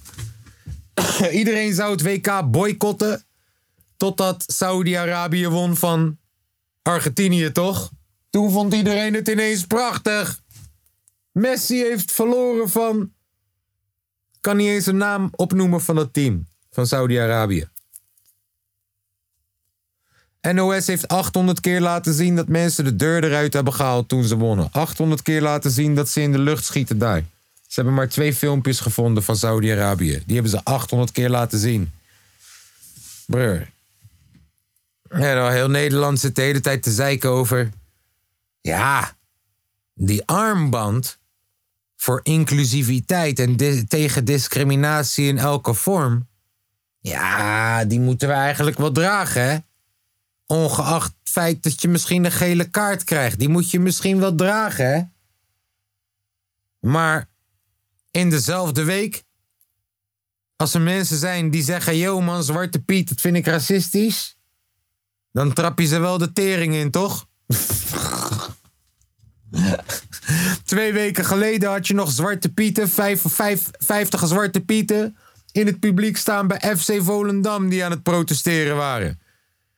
iedereen 1.31 1.73
zou 1.73 1.91
het 1.91 2.01
WK 2.01 2.51
boycotten... 2.51 3.25
totdat 3.97 4.43
Saudi-Arabië 4.47 5.47
won 5.47 5.75
van 5.75 6.17
Argentinië, 6.81 7.51
toch? 7.51 7.91
Toen 8.33 8.51
vond 8.51 8.73
iedereen 8.73 9.13
het 9.13 9.27
ineens 9.27 9.65
prachtig. 9.65 10.41
Messi 11.31 11.83
heeft 11.83 12.11
verloren 12.11 12.69
van. 12.69 13.11
Kan 14.41 14.57
niet 14.57 14.67
eens 14.67 14.85
een 14.85 14.97
naam 14.97 15.29
opnoemen 15.35 15.81
van 15.81 15.95
het 15.95 16.13
team 16.13 16.47
van 16.71 16.87
Saudi-Arabië. 16.87 17.67
NOS 20.41 20.87
heeft 20.87 21.07
800 21.07 21.59
keer 21.59 21.81
laten 21.81 22.13
zien 22.13 22.35
dat 22.35 22.47
mensen 22.47 22.83
de 22.83 22.95
deur 22.95 23.23
eruit 23.23 23.53
hebben 23.53 23.73
gehaald 23.73 24.09
toen 24.09 24.23
ze 24.23 24.37
wonnen. 24.37 24.69
800 24.71 25.21
keer 25.21 25.41
laten 25.41 25.71
zien 25.71 25.95
dat 25.95 26.09
ze 26.09 26.21
in 26.21 26.31
de 26.31 26.39
lucht 26.39 26.65
schieten 26.65 26.97
daar. 26.97 27.21
Ze 27.67 27.75
hebben 27.75 27.93
maar 27.93 28.09
twee 28.09 28.33
filmpjes 28.33 28.79
gevonden 28.79 29.23
van 29.23 29.35
Saudi-Arabië. 29.35 30.23
Die 30.25 30.33
hebben 30.33 30.51
ze 30.51 30.63
800 30.63 31.11
keer 31.11 31.29
laten 31.29 31.59
zien. 31.59 31.91
Brr. 33.25 33.69
Ja, 35.09 35.33
nou, 35.33 35.51
heel 35.51 35.69
Nederland 35.69 36.19
zit 36.19 36.35
de 36.35 36.41
hele 36.41 36.61
tijd 36.61 36.83
te 36.83 36.91
zeiken 36.91 37.29
over. 37.29 37.69
Ja, 38.63 39.17
die 39.93 40.25
armband 40.25 41.19
voor 41.95 42.19
inclusiviteit 42.23 43.39
en 43.39 43.57
tegen 43.87 44.25
discriminatie 44.25 45.27
in 45.27 45.37
elke 45.37 45.73
vorm. 45.73 46.27
Ja, 46.99 47.85
die 47.85 47.99
moeten 47.99 48.27
we 48.27 48.33
eigenlijk 48.33 48.77
wel 48.77 48.91
dragen, 48.91 49.43
hè? 49.49 49.57
Ongeacht 50.45 51.15
het 51.19 51.29
feit 51.29 51.63
dat 51.63 51.81
je 51.81 51.87
misschien 51.87 52.25
een 52.25 52.31
gele 52.31 52.69
kaart 52.69 53.03
krijgt. 53.03 53.39
Die 53.39 53.49
moet 53.49 53.71
je 53.71 53.79
misschien 53.79 54.19
wel 54.19 54.35
dragen, 54.35 54.93
hè? 54.93 55.01
Maar 56.89 57.29
in 58.11 58.29
dezelfde 58.29 58.83
week, 58.83 59.23
als 60.55 60.73
er 60.73 60.81
mensen 60.81 61.17
zijn 61.17 61.49
die 61.49 61.63
zeggen: 61.63 61.97
Yo 61.97 62.21
man, 62.21 62.43
Zwarte 62.43 62.81
Piet, 62.81 63.09
dat 63.09 63.21
vind 63.21 63.35
ik 63.35 63.45
racistisch. 63.45 64.37
Dan 65.31 65.53
trap 65.53 65.79
je 65.79 65.85
ze 65.85 65.99
wel 65.99 66.17
de 66.17 66.33
tering 66.33 66.73
in, 66.73 66.91
toch? 66.91 67.27
Twee 70.65 70.93
weken 70.93 71.25
geleden 71.25 71.69
had 71.69 71.87
je 71.87 71.93
nog 71.93 72.11
Zwarte 72.11 72.49
Pieten, 72.49 72.89
vijf, 72.89 73.21
vijf, 73.27 73.69
vijftig 73.79 74.27
Zwarte 74.27 74.61
Pieten 74.61 75.17
in 75.51 75.65
het 75.65 75.79
publiek 75.79 76.17
staan 76.17 76.47
bij 76.47 76.77
FC 76.77 76.93
Volendam 77.01 77.69
die 77.69 77.83
aan 77.83 77.91
het 77.91 78.03
protesteren 78.03 78.75
waren. 78.75 79.19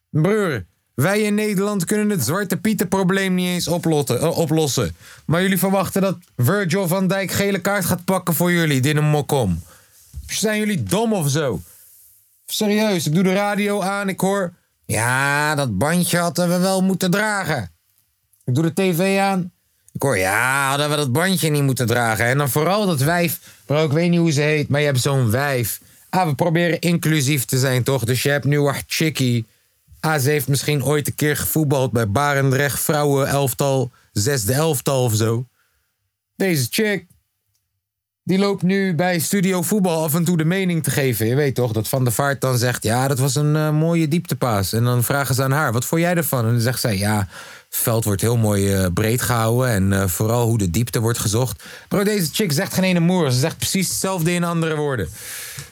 Broer, 0.10 0.66
wij 0.94 1.22
in 1.22 1.36
Nederland 1.36 1.86
kunnen 1.86 2.10
het 2.10 2.26
Zwarte 2.26 2.58
Pieten 2.58 2.88
probleem 2.88 3.34
niet 3.34 3.48
eens 3.48 3.68
eh, 3.68 4.38
oplossen. 4.38 4.96
Maar 5.26 5.42
jullie 5.42 5.58
verwachten 5.58 6.02
dat 6.02 6.18
Virgil 6.38 6.88
van 6.88 7.08
Dijk 7.08 7.32
gele 7.32 7.62
kaart 7.62 7.86
gaat 7.86 8.06
pakken 8.06 8.34
voor 8.34 8.52
jullie, 8.52 8.82
dit 8.82 8.96
een 8.96 9.10
mokom. 9.10 9.64
Zijn 10.28 10.60
jullie 10.60 10.84
dom 10.84 11.14
of 11.14 11.30
zo? 11.30 11.62
Serieus, 12.46 13.08
ik 13.08 13.14
doe 13.14 13.24
de 13.24 13.34
radio 13.34 13.82
aan, 13.82 14.10
ik 14.10 14.20
hoor... 14.20 14.54
Ja, 14.86 15.56
dat 15.56 15.78
bandje 15.78 16.18
hadden 16.18 16.50
we 16.50 16.58
wel 16.58 16.82
moeten 16.82 17.12
dragen. 17.12 17.72
Ik 18.44 18.56
doe 18.56 18.64
de 18.64 18.74
tv 18.74 19.20
aan. 19.20 19.52
Ik 20.00 20.16
ja, 20.16 20.70
hadden 20.70 20.90
we 20.90 20.96
dat 20.96 21.12
bandje 21.12 21.50
niet 21.50 21.64
moeten 21.64 21.86
dragen. 21.86 22.26
En 22.26 22.38
dan 22.38 22.50
vooral 22.50 22.86
dat 22.86 23.00
wijf. 23.00 23.40
Bro, 23.66 23.86
ik 23.86 23.92
weet 23.92 24.10
niet 24.10 24.20
hoe 24.20 24.32
ze 24.32 24.42
heet, 24.42 24.70
maar 24.70 24.80
je 24.80 24.86
hebt 24.86 25.02
zo'n 25.02 25.32
wijf. 25.32 25.80
Ah, 26.10 26.28
we 26.28 26.36
proberen 26.36 26.80
inclusief 26.80 27.46
te 27.46 27.58
zijn, 27.58 27.84
toch? 27.84 28.04
Dus 28.04 28.24
je 28.24 28.30
hebt 28.30 28.46
nu 28.46 28.62
wat 28.62 28.84
chickie. 28.88 29.46
Ah, 30.00 30.20
ze 30.20 30.30
heeft 30.30 30.48
misschien 30.48 30.84
ooit 30.84 31.08
een 31.08 31.16
keer 31.16 31.38
gevoetbald 31.38 31.92
bij 31.92 32.10
Barendrecht 32.10 32.80
vrouwen 32.80 33.28
elftal, 33.28 33.92
zesde 34.12 34.54
elftal 34.54 35.04
of 35.04 35.16
zo. 35.16 35.46
Deze 36.36 36.68
chick. 36.70 37.06
Die 38.24 38.38
loopt 38.38 38.62
nu 38.62 38.96
bij 38.96 39.20
Studio 39.20 39.62
Voetbal 39.62 40.04
af 40.04 40.16
en 40.16 40.24
toe 40.24 40.38
de 40.38 40.46
mening 40.46 40.84
te 40.84 40.92
geven. 40.92 41.28
Je 41.28 41.36
weet 41.36 41.56
toch, 41.56 41.72
dat 41.72 41.88
Van 41.88 42.04
der 42.04 42.14
Vaart 42.14 42.42
dan 42.42 42.58
zegt... 42.58 42.84
ja, 42.84 43.08
dat 43.08 43.20
was 43.20 43.36
een 43.36 43.56
eh, 43.56 43.72
mooie 43.72 44.08
dieptepaas. 44.08 44.74
En 44.74 44.84
dan 44.84 45.04
vragen 45.04 45.36
ze 45.36 45.44
aan 45.44 45.52
haar, 45.52 45.72
wat 45.72 45.86
vond 45.86 46.02
jij 46.02 46.16
ervan? 46.16 46.46
En 46.46 46.52
dan 46.52 46.62
zegt 46.62 46.80
zij, 46.80 46.98
ja, 46.98 47.28
het 47.76 47.84
veld 47.84 48.04
wordt 48.04 48.22
heel 48.22 48.38
mooi 48.38 48.74
eh, 48.74 48.86
breed 48.94 49.22
gehouden... 49.22 49.70
en 49.70 49.94
eh, 49.94 50.08
vooral 50.08 50.48
hoe 50.48 50.58
de 50.58 50.70
diepte 50.70 51.00
wordt 51.00 51.20
gezocht. 51.20 51.64
Bro, 51.88 52.04
deze 52.04 52.30
chick 52.34 52.52
zegt 52.52 52.74
geen 52.74 52.84
ene 52.84 53.00
moer. 53.00 53.32
Ze 53.32 53.40
zegt 53.40 53.58
precies 53.58 53.88
hetzelfde 53.88 54.32
in 54.32 54.44
andere 54.44 54.76
woorden. 54.76 55.10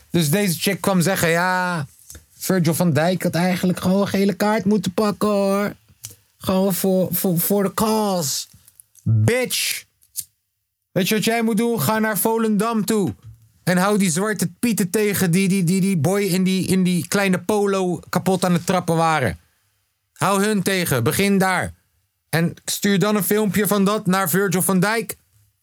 Dus 0.10 0.30
deze 0.30 0.60
chick 0.60 0.82
kwam 0.82 1.02
zeggen, 1.02 1.30
ja... 1.30 1.88
Virgil 2.38 2.74
van 2.74 2.94
Dijk 2.94 3.24
had 3.24 3.36
eigenlijk 3.36 3.80
gewoon 3.80 4.02
een 4.02 4.08
gele 4.08 4.34
kaart 4.34 4.66
moeten 4.66 4.94
pakken, 4.94 5.30
hoor. 5.30 5.74
Gewoon 6.38 6.74
voor, 6.74 7.08
voor, 7.12 7.40
voor 7.40 7.64
de 7.64 7.74
cause. 7.74 8.46
Bitch! 9.04 9.84
Weet 10.92 11.08
je 11.08 11.16
wat 11.16 11.24
jij 11.24 11.42
moet 11.42 11.58
doen? 11.58 11.82
Ga 11.82 12.00
naar 12.00 12.18
Volendam 12.18 12.86
toe. 12.86 13.14
En 13.64 13.78
hou 13.78 13.98
die 13.98 14.12
zwarte 14.12 14.52
pieten 14.60 14.90
tegen 14.90 15.32
die 15.32 15.48
die, 15.48 15.64
die, 15.64 15.82
die 15.82 15.98
boy 15.98 16.22
in 16.22 16.44
die, 16.44 16.68
in 16.68 16.84
die 16.84 17.08
kleine 17.08 17.40
polo 17.40 18.00
kapot 18.10 18.46
aan 18.46 18.54
het 18.54 18.66
trappen 18.66 18.96
waren. 18.96 19.40
Hou 20.14 20.44
hun 20.44 20.62
tegen. 20.62 21.04
Begin 21.04 21.38
daar. 21.38 21.74
En 22.34 22.54
stuur 22.66 23.00
dan 23.00 23.16
een 23.16 23.24
filmpje 23.24 23.68
van 23.68 23.86
dat 23.86 24.06
naar 24.06 24.30
Virgil 24.30 24.62
van 24.62 24.80
Dijk. 24.80 25.16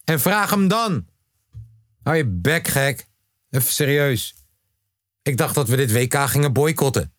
En 0.04 0.20
vraag 0.20 0.50
hem 0.50 0.68
dan. 0.68 1.06
Hou 2.02 2.16
je 2.16 2.26
bek, 2.26 2.68
gek. 2.68 3.06
Even 3.50 3.72
serieus. 3.72 4.34
Ik 5.22 5.36
dacht 5.36 5.54
dat 5.54 5.68
we 5.68 5.76
dit 5.76 5.92
WK 5.92 6.14
gingen 6.14 6.52
boycotten. 6.52 7.12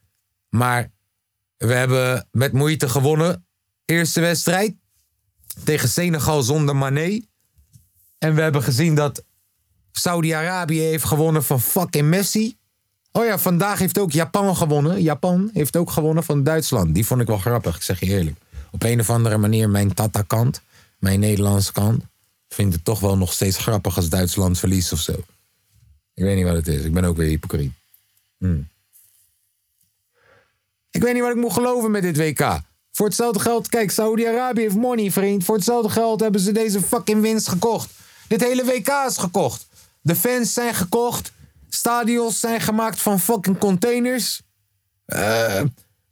Maar 0.50 0.92
we 1.58 1.74
hebben 1.74 2.28
met 2.32 2.54
moeite 2.54 2.90
gewonnen. 2.90 3.46
Eerste 3.86 4.22
wedstrijd. 4.22 4.76
Tegen 5.64 5.90
Senegal 5.90 6.44
zonder 6.44 6.76
Mané. 6.76 7.22
En 8.18 8.36
we 8.36 8.42
hebben 8.42 8.64
gezien 8.64 8.96
dat 8.96 9.24
Saudi-Arabië 9.92 10.80
heeft 10.80 11.06
gewonnen 11.06 11.44
van 11.44 11.62
fucking 11.62 12.08
Messi. 12.08 12.58
Oh 13.12 13.26
ja, 13.26 13.40
vandaag 13.40 13.80
heeft 13.80 14.00
ook 14.00 14.12
Japan 14.12 14.56
gewonnen. 14.56 15.02
Japan 15.02 15.50
heeft 15.54 15.76
ook 15.76 15.92
gewonnen 15.92 16.24
van 16.24 16.44
Duitsland. 16.44 16.94
Die 16.94 17.06
vond 17.06 17.22
ik 17.22 17.28
wel 17.28 17.38
grappig, 17.38 17.76
ik 17.76 17.82
zeg 17.82 18.00
je 18.00 18.06
eerlijk. 18.06 18.41
Op 18.72 18.84
een 18.84 19.00
of 19.00 19.10
andere 19.10 19.38
manier 19.38 19.70
mijn 19.70 19.94
Tata-kant, 19.94 20.62
mijn 20.98 21.20
Nederlandse 21.20 21.72
kant, 21.72 22.04
vindt 22.50 22.76
het 22.76 22.86
toch 22.86 23.00
wel 23.00 23.18
nog 23.18 23.34
steeds 23.34 23.58
grappig 23.58 23.96
als 23.96 24.10
Duitsland 24.10 24.60
verliest 24.60 24.92
of 24.92 25.00
zo. 25.00 25.12
Ik 26.14 26.24
weet 26.24 26.36
niet 26.36 26.46
wat 26.46 26.56
het 26.56 26.68
is. 26.68 26.84
Ik 26.84 26.94
ben 26.94 27.04
ook 27.04 27.18
weer 27.18 27.28
hypocriet. 27.28 27.72
Hmm. 28.38 28.70
Ik 30.92 31.02
weet 31.02 31.14
niet 31.14 31.22
wat 31.22 31.32
ik 31.32 31.38
moet 31.38 31.54
geloven 31.54 31.92
met 31.92 32.02
dit 32.02 32.18
WK. 32.18 32.62
Voor 32.92 33.06
hetzelfde 33.06 33.40
geld, 33.40 33.70
kijk, 33.70 33.92
Saudi-Arabië 33.92 34.62
heeft 34.62 34.76
money, 34.76 35.12
vriend. 35.12 35.44
Voor 35.44 35.56
hetzelfde 35.56 35.90
geld 35.90 36.20
hebben 36.20 36.42
ze 36.42 36.52
deze 36.52 36.82
fucking 36.82 37.22
winst 37.22 37.48
gekocht. 37.48 37.90
Dit 38.28 38.42
hele 38.42 38.66
WK 38.66 38.88
is 39.08 39.18
gekocht. 39.18 39.68
De 40.02 40.16
fans 40.16 40.54
zijn 40.54 40.74
gekocht. 40.74 41.32
Stadions 41.70 42.40
zijn 42.40 42.62
gemaakt 42.62 43.02
van 43.02 43.20
fucking 43.20 43.58
containers. 43.58 44.42
Eh, 45.06 45.62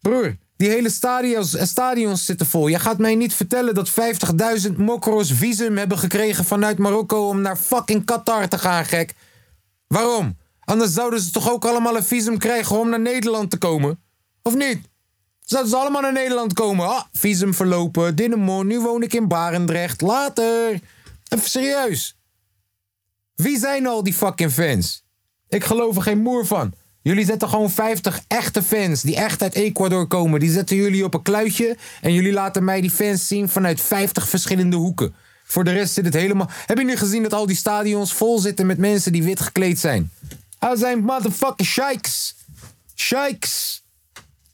broer, 0.01 0.37
die 0.59 0.69
hele 0.69 0.89
stadions, 0.89 1.55
eh, 1.55 1.65
stadions 1.65 2.25
zitten 2.25 2.47
vol. 2.47 2.67
Je 2.67 2.79
gaat 2.79 2.97
mij 2.97 3.15
niet 3.15 3.33
vertellen 3.33 3.73
dat 3.73 3.89
50.000 3.89 4.77
mokro's 4.77 5.31
visum 5.31 5.77
hebben 5.77 5.97
gekregen 5.97 6.45
vanuit 6.45 6.77
Marokko 6.77 7.27
om 7.27 7.41
naar 7.41 7.57
fucking 7.57 8.05
Qatar 8.05 8.47
te 8.47 8.57
gaan, 8.57 8.85
gek. 8.85 9.13
Waarom? 9.87 10.37
Anders 10.59 10.93
zouden 10.93 11.21
ze 11.21 11.31
toch 11.31 11.51
ook 11.51 11.65
allemaal 11.65 11.95
een 11.95 12.03
visum 12.03 12.37
krijgen 12.37 12.79
om 12.79 12.89
naar 12.89 12.99
Nederland 12.99 13.49
te 13.49 13.57
komen? 13.57 13.99
Of 14.41 14.55
niet? 14.55 14.79
Zouden 15.39 15.71
ze 15.71 15.77
allemaal 15.77 16.01
naar 16.01 16.13
Nederland 16.13 16.53
komen? 16.53 16.87
Ah, 16.87 17.03
visum 17.11 17.53
verlopen, 17.53 18.15
Dinnemon, 18.15 18.67
nu 18.67 18.79
woon 18.79 19.03
ik 19.03 19.13
in 19.13 19.27
Barendrecht. 19.27 20.01
Later. 20.01 20.79
Even 21.27 21.49
serieus. 21.49 22.17
Wie 23.35 23.59
zijn 23.59 23.87
al 23.87 24.03
die 24.03 24.13
fucking 24.13 24.51
fans? 24.51 25.03
Ik 25.47 25.63
geloof 25.63 25.95
er 25.95 26.01
geen 26.01 26.21
moer 26.21 26.45
van. 26.45 26.73
Jullie 27.01 27.25
zetten 27.25 27.49
gewoon 27.49 27.69
50 27.69 28.21
echte 28.27 28.63
fans 28.63 29.01
die 29.01 29.15
echt 29.15 29.41
uit 29.41 29.53
Ecuador 29.53 30.07
komen. 30.07 30.39
Die 30.39 30.51
zetten 30.51 30.75
jullie 30.75 31.03
op 31.03 31.13
een 31.13 31.21
kluitje 31.21 31.77
en 32.01 32.13
jullie 32.13 32.31
laten 32.33 32.63
mij 32.63 32.81
die 32.81 32.89
fans 32.91 33.27
zien 33.27 33.49
vanuit 33.49 33.81
50 33.81 34.29
verschillende 34.29 34.75
hoeken. 34.75 35.15
Voor 35.43 35.63
de 35.63 35.71
rest 35.71 35.93
zit 35.93 36.05
het 36.05 36.13
helemaal. 36.13 36.49
Heb 36.65 36.77
je 36.77 36.83
nu 36.83 36.95
gezien 36.95 37.23
dat 37.23 37.33
al 37.33 37.45
die 37.45 37.55
stadions 37.55 38.13
vol 38.13 38.39
zitten 38.39 38.65
met 38.65 38.77
mensen 38.77 39.11
die 39.11 39.23
wit 39.23 39.39
gekleed 39.39 39.79
zijn? 39.79 40.11
Dat 40.59 40.79
zijn 40.79 40.99
motherfucking 40.99 41.67
sheiks. 41.67 42.35
Sheiks. 42.95 43.83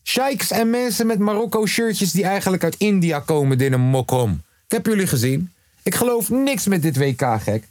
Sheiks 0.03 0.51
en 0.51 0.69
mensen 0.69 1.08
met 1.08 1.19
Marokko-shirtjes 1.19 2.12
die 2.12 2.23
eigenlijk 2.23 2.63
uit 2.63 2.75
India 2.77 3.19
komen, 3.19 3.60
in 3.60 3.73
een 3.73 3.81
mokom. 3.81 4.43
Ik 4.65 4.71
heb 4.71 4.86
jullie 4.86 5.08
gezien. 5.08 5.51
Ik 5.84 5.95
geloof 5.95 6.29
niks 6.29 6.65
met 6.65 6.81
dit 6.81 6.97
WK, 6.97 7.41
gek. 7.41 7.63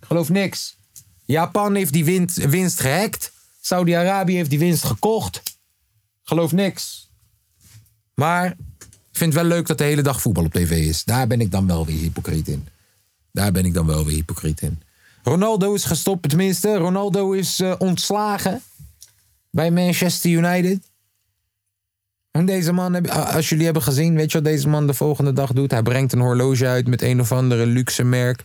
Ik 0.00 0.06
geloof 0.06 0.28
niks. 0.28 0.76
Japan 1.24 1.74
heeft 1.74 1.92
die 1.92 2.26
winst 2.34 2.80
gehackt. 2.80 3.32
Saudi-Arabië 3.60 4.34
heeft 4.34 4.50
die 4.50 4.58
winst 4.58 4.84
gekocht. 4.84 5.42
Geloof 6.22 6.52
niks. 6.52 7.10
Maar 8.14 8.46
ik 9.10 9.16
vind 9.16 9.32
het 9.32 9.42
wel 9.42 9.50
leuk 9.50 9.66
dat 9.66 9.78
de 9.78 9.84
hele 9.84 10.02
dag 10.02 10.20
voetbal 10.20 10.44
op 10.44 10.52
tv 10.52 10.70
is. 10.70 11.04
Daar 11.04 11.26
ben 11.26 11.40
ik 11.40 11.50
dan 11.50 11.66
wel 11.66 11.86
weer 11.86 11.98
hypocriet 11.98 12.48
in. 12.48 12.68
Daar 13.32 13.52
ben 13.52 13.64
ik 13.64 13.74
dan 13.74 13.86
wel 13.86 14.04
weer 14.04 14.14
hypocriet 14.14 14.62
in. 14.62 14.82
Ronaldo 15.22 15.74
is 15.74 15.84
gestopt, 15.84 16.28
tenminste. 16.28 16.76
Ronaldo 16.76 17.32
is 17.32 17.60
eh, 17.60 17.74
ontslagen 17.78 18.62
bij 19.50 19.70
Manchester 19.70 20.30
United. 20.30 20.88
En 22.30 22.46
deze 22.46 22.72
man, 22.72 23.10
als 23.10 23.48
jullie 23.48 23.64
hebben 23.64 23.82
gezien, 23.82 24.14
weet 24.14 24.32
je 24.32 24.40
wat 24.40 24.46
deze 24.52 24.68
man 24.68 24.86
de 24.86 24.94
volgende 24.94 25.32
dag 25.32 25.52
doet? 25.52 25.70
Hij 25.70 25.82
brengt 25.82 26.12
een 26.12 26.20
horloge 26.20 26.66
uit 26.66 26.86
met 26.86 27.02
een 27.02 27.20
of 27.20 27.32
andere 27.32 27.66
luxe 27.66 28.04
merk. 28.04 28.44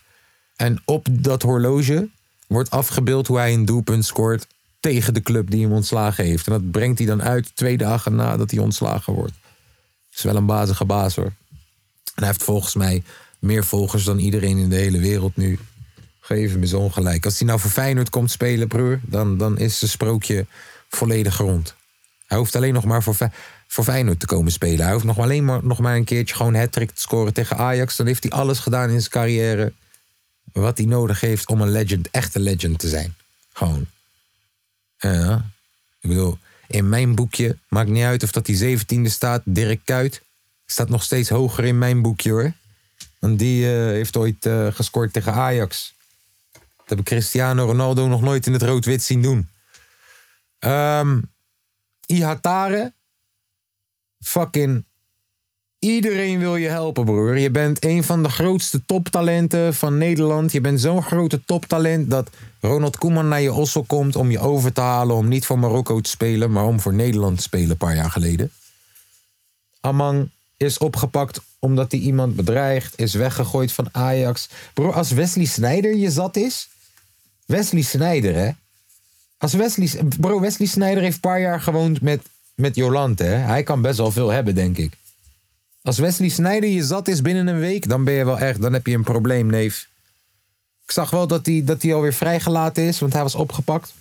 En 0.56 0.82
op 0.86 1.08
dat 1.12 1.42
horloge 1.42 2.10
wordt 2.48 2.70
afgebeeld 2.70 3.28
hoe 3.28 3.38
hij 3.38 3.54
een 3.54 3.66
doelpunt 3.66 4.06
scoort 4.06 4.48
tegen 4.92 5.14
de 5.14 5.22
club 5.22 5.50
die 5.50 5.64
hem 5.64 5.74
ontslagen 5.74 6.26
heeft. 6.26 6.48
En 6.48 6.52
dat 6.52 6.72
brengt 6.72 6.98
hij 6.98 7.08
dan 7.08 7.22
uit 7.22 7.56
twee 7.56 7.78
dagen 7.78 8.16
nadat 8.16 8.52
hij 8.52 8.60
ontslagen 8.60 9.14
wordt. 9.14 9.34
Is 10.14 10.24
wel 10.24 10.36
een 10.36 10.46
bazige 10.46 10.86
baas 10.86 11.16
hoor. 11.16 11.26
En 11.26 12.24
hij 12.24 12.28
heeft 12.28 12.44
volgens 12.44 12.76
mij 12.76 13.04
meer 13.40 13.64
volgers 13.64 14.04
dan 14.04 14.20
iedereen 14.20 14.58
in 14.58 14.70
de 14.70 14.76
hele 14.76 15.00
wereld 15.00 15.36
nu. 15.36 15.60
Geef 16.20 16.56
me 16.56 16.68
zo 16.68 16.80
ongelijk. 16.80 17.26
Als 17.26 17.38
hij 17.38 17.48
nou 17.48 17.60
voor 17.60 17.70
Feyenoord 17.72 18.10
komt 18.10 18.32
spelen, 18.32 18.68
broer, 18.68 19.00
dan, 19.04 19.38
dan 19.38 19.58
is 19.58 19.80
zijn 19.80 19.92
sprookje 19.92 20.46
volledig 20.90 21.38
rond. 21.38 21.76
Hij 22.28 22.38
hoeft 22.38 22.56
alleen 22.56 22.74
nog 22.74 22.86
maar 22.86 23.04
voor, 23.04 23.14
Fe- 23.14 23.32
voor 23.68 23.84
Feyenoord 23.84 24.20
te 24.20 24.26
komen 24.26 24.52
spelen. 24.52 24.84
Hij 24.84 24.94
hoeft 24.94 25.06
nog 25.06 25.20
alleen 25.20 25.46
maar, 25.46 25.60
nog 25.64 25.80
maar 25.80 25.96
een 25.96 26.04
keertje 26.04 26.36
gewoon 26.36 26.54
een 26.54 26.60
hat-trick 26.60 26.92
te 26.92 27.02
scoren 27.02 27.34
tegen 27.34 27.58
Ajax. 27.58 27.96
Dan 27.96 28.06
heeft 28.08 28.24
hij 28.24 28.32
alles 28.32 28.60
gedaan 28.60 28.90
in 28.90 29.00
zijn 29.00 29.12
carrière 29.12 29.74
wat 30.52 30.78
hij 30.78 30.88
nodig 30.88 31.20
heeft 31.22 31.48
om 31.50 31.62
een 31.62 31.72
legend, 31.72 32.10
echte 32.12 32.40
legend 32.40 32.80
te 32.80 32.90
zijn. 32.90 33.16
Gewoon. 33.54 33.94
Ja. 34.98 35.46
Ik 36.00 36.10
bedoel, 36.10 36.38
in 36.68 36.90
mijn 36.90 37.16
boekje, 37.16 37.58
maakt 37.68 37.90
niet 37.90 38.04
uit 38.04 38.24
of 38.24 38.32
dat 38.32 38.46
die 38.46 38.80
17e 38.80 39.02
staat, 39.02 39.42
Dirk 39.46 39.82
Kuyt. 39.84 40.22
Staat 40.66 40.90
nog 40.90 41.04
steeds 41.04 41.30
hoger 41.30 41.64
in 41.64 41.78
mijn 41.78 42.02
boekje 42.02 42.32
hoor. 42.32 42.54
Want 43.20 43.40
die 43.40 43.66
eh, 43.66 43.72
heeft 43.72 44.18
ooit 44.18 44.46
eh, 44.46 44.68
gescoord 44.74 45.14
tegen 45.14 45.34
Ajax. 45.34 45.94
Dat 46.54 46.98
heb 46.98 47.06
Cristiano 47.06 47.66
Ronaldo 47.66 48.08
nog 48.08 48.22
nooit 48.22 48.48
in 48.48 48.54
het 48.54 48.62
rood-wit 48.62 49.04
zien 49.04 49.22
doen. 49.22 49.50
Ehm 50.60 51.20
Ihatare. 52.06 52.94
Fucking 54.20 54.86
Iedereen 55.80 56.40
wil 56.40 56.56
je 56.56 56.68
helpen, 56.68 57.06
broer. 57.06 57.38
Je 57.38 57.50
bent 57.50 57.84
een 57.84 58.04
van 58.04 58.24
de 58.24 58.30
grootste 58.30 58.86
toptalenten 58.86 59.74
van 59.74 59.98
Nederland. 59.98 60.52
Je 60.52 60.62
bent 60.62 60.82
zo'n 60.82 61.04
grote 61.04 61.46
toptalent 61.46 62.10
dat 62.10 62.30
Ronald 62.62 62.98
Koeman 62.98 63.28
naar 63.28 63.42
je 63.42 63.54
ossel 63.54 63.84
komt 63.84 64.16
om 64.16 64.32
je 64.32 64.40
over 64.40 64.74
te 64.74 64.82
halen 64.82 65.16
om 65.16 65.28
niet 65.28 65.46
voor 65.46 65.60
Marokko 65.60 66.02
te 66.02 66.10
spelen, 66.10 66.52
maar 66.52 66.66
om 66.66 66.80
voor 66.80 66.94
Nederland 66.94 67.38
te 67.38 67.44
spelen 67.44 67.70
een 67.70 67.78
paar 67.78 67.96
jaar 67.96 68.12
geleden. 68.12 68.52
Amang 69.80 70.30
is 70.58 70.78
opgepakt 70.78 71.42
omdat 71.60 71.92
hij 71.92 72.00
iemand 72.00 72.36
bedreigt, 72.36 72.94
is 73.00 73.14
weggegooid 73.14 73.72
van 73.72 73.88
Ajax. 73.92 74.50
Bro, 74.74 74.92
als 74.92 75.12
Wesley 75.12 75.46
Sneijder 75.46 75.96
je 75.96 76.12
zat 76.12 76.36
is. 76.36 76.70
Wesley 77.46 77.82
Sneijder, 77.82 78.36
hè? 78.36 78.52
Als 79.38 79.54
Wesley, 79.54 79.90
bro, 80.20 80.40
Wesley 80.40 80.68
Sneijder 80.68 81.04
heeft 81.04 81.16
een 81.16 81.22
paar 81.22 81.40
jaar 81.40 81.62
gewoond 81.62 82.02
met, 82.02 82.22
met 82.56 82.76
Jolante, 82.76 83.24
hè? 83.24 83.36
Hij 83.36 83.64
kan 83.64 83.82
best 83.82 83.98
wel 83.98 84.12
veel 84.12 84.30
hebben, 84.30 84.56
denk 84.56 84.78
ik. 84.78 84.98
Als 85.86 85.98
Wesley 85.98 86.30
Sneijder 86.30 86.70
je 86.70 86.84
zat 86.84 87.08
is 87.08 87.22
binnen 87.22 87.48
een 87.48 87.60
week, 87.60 87.90
dan 87.90 88.04
ben 88.04 88.14
je 88.14 88.26
wel 88.26 88.40
echt, 88.40 88.62
dan 88.62 88.74
heb 88.74 88.88
je 88.88 88.94
een 88.94 89.04
probleem, 89.04 89.48
neef. 89.48 89.88
Ik 90.84 90.92
zag 90.92 91.10
wel 91.10 91.28
dat 91.28 91.46
hij, 91.46 91.64
dat 91.64 91.92
alweer 91.92 92.14
vrijgelaten 92.14 92.84
is, 92.84 93.00
want 93.00 93.14
hij 93.14 93.22
was 93.22 93.36
opgepakt. 93.36 93.94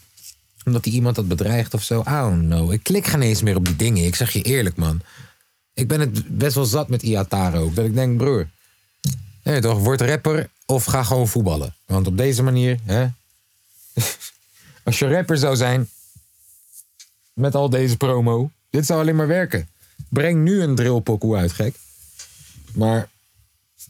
Omdat 0.64 0.84
hij 0.84 0.94
iemand 0.94 1.16
had 1.16 1.28
bedreigd 1.28 1.74
of 1.74 1.82
zo. 1.82 2.02
Don't 2.02 2.42
know. 2.42 2.72
Ik 2.72 2.82
klik 2.82 3.06
geen 3.06 3.22
eens 3.22 3.42
meer 3.42 3.56
op 3.56 3.64
die 3.64 3.76
dingen. 3.76 4.04
Ik 4.04 4.14
zeg 4.14 4.30
je 4.30 4.42
eerlijk, 4.42 4.76
man. 4.76 5.00
Ik 5.74 5.88
ben 5.88 6.00
het 6.00 6.38
best 6.38 6.54
wel 6.54 6.64
zat 6.64 6.88
met 6.88 7.02
Iataro. 7.02 7.72
Dat 7.74 7.84
ik 7.84 7.94
denk, 7.94 8.16
broer. 8.16 8.48
Toch, 9.60 9.78
word 9.78 10.00
rapper 10.00 10.50
of 10.66 10.84
ga 10.84 11.02
gewoon 11.02 11.28
voetballen. 11.28 11.74
Want 11.86 12.06
op 12.06 12.16
deze 12.16 12.42
manier, 12.42 12.78
hè. 12.84 13.06
Als 14.84 14.98
je 14.98 15.08
rapper 15.08 15.38
zou 15.38 15.56
zijn. 15.56 15.88
Met 17.32 17.54
al 17.54 17.70
deze 17.70 17.96
promo. 17.96 18.50
Dit 18.70 18.86
zou 18.86 19.00
alleen 19.00 19.16
maar 19.16 19.26
werken. 19.26 19.68
Breng 20.08 20.42
nu 20.42 20.62
een 20.62 20.74
drillpokoe 20.74 21.36
uit, 21.36 21.52
gek. 21.52 21.74
Maar 22.72 23.08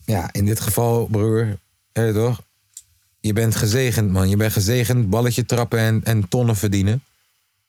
ja, 0.04 0.32
in 0.32 0.44
dit 0.44 0.60
geval, 0.60 1.06
broer, 1.06 1.58
hè, 1.92 2.12
toch? 2.12 2.40
je 3.20 3.32
bent 3.32 3.56
gezegend, 3.56 4.10
man. 4.10 4.28
Je 4.28 4.36
bent 4.36 4.52
gezegend, 4.52 5.10
balletje 5.10 5.46
trappen 5.46 5.78
en, 5.78 6.00
en 6.04 6.28
tonnen 6.28 6.56
verdienen. 6.56 7.02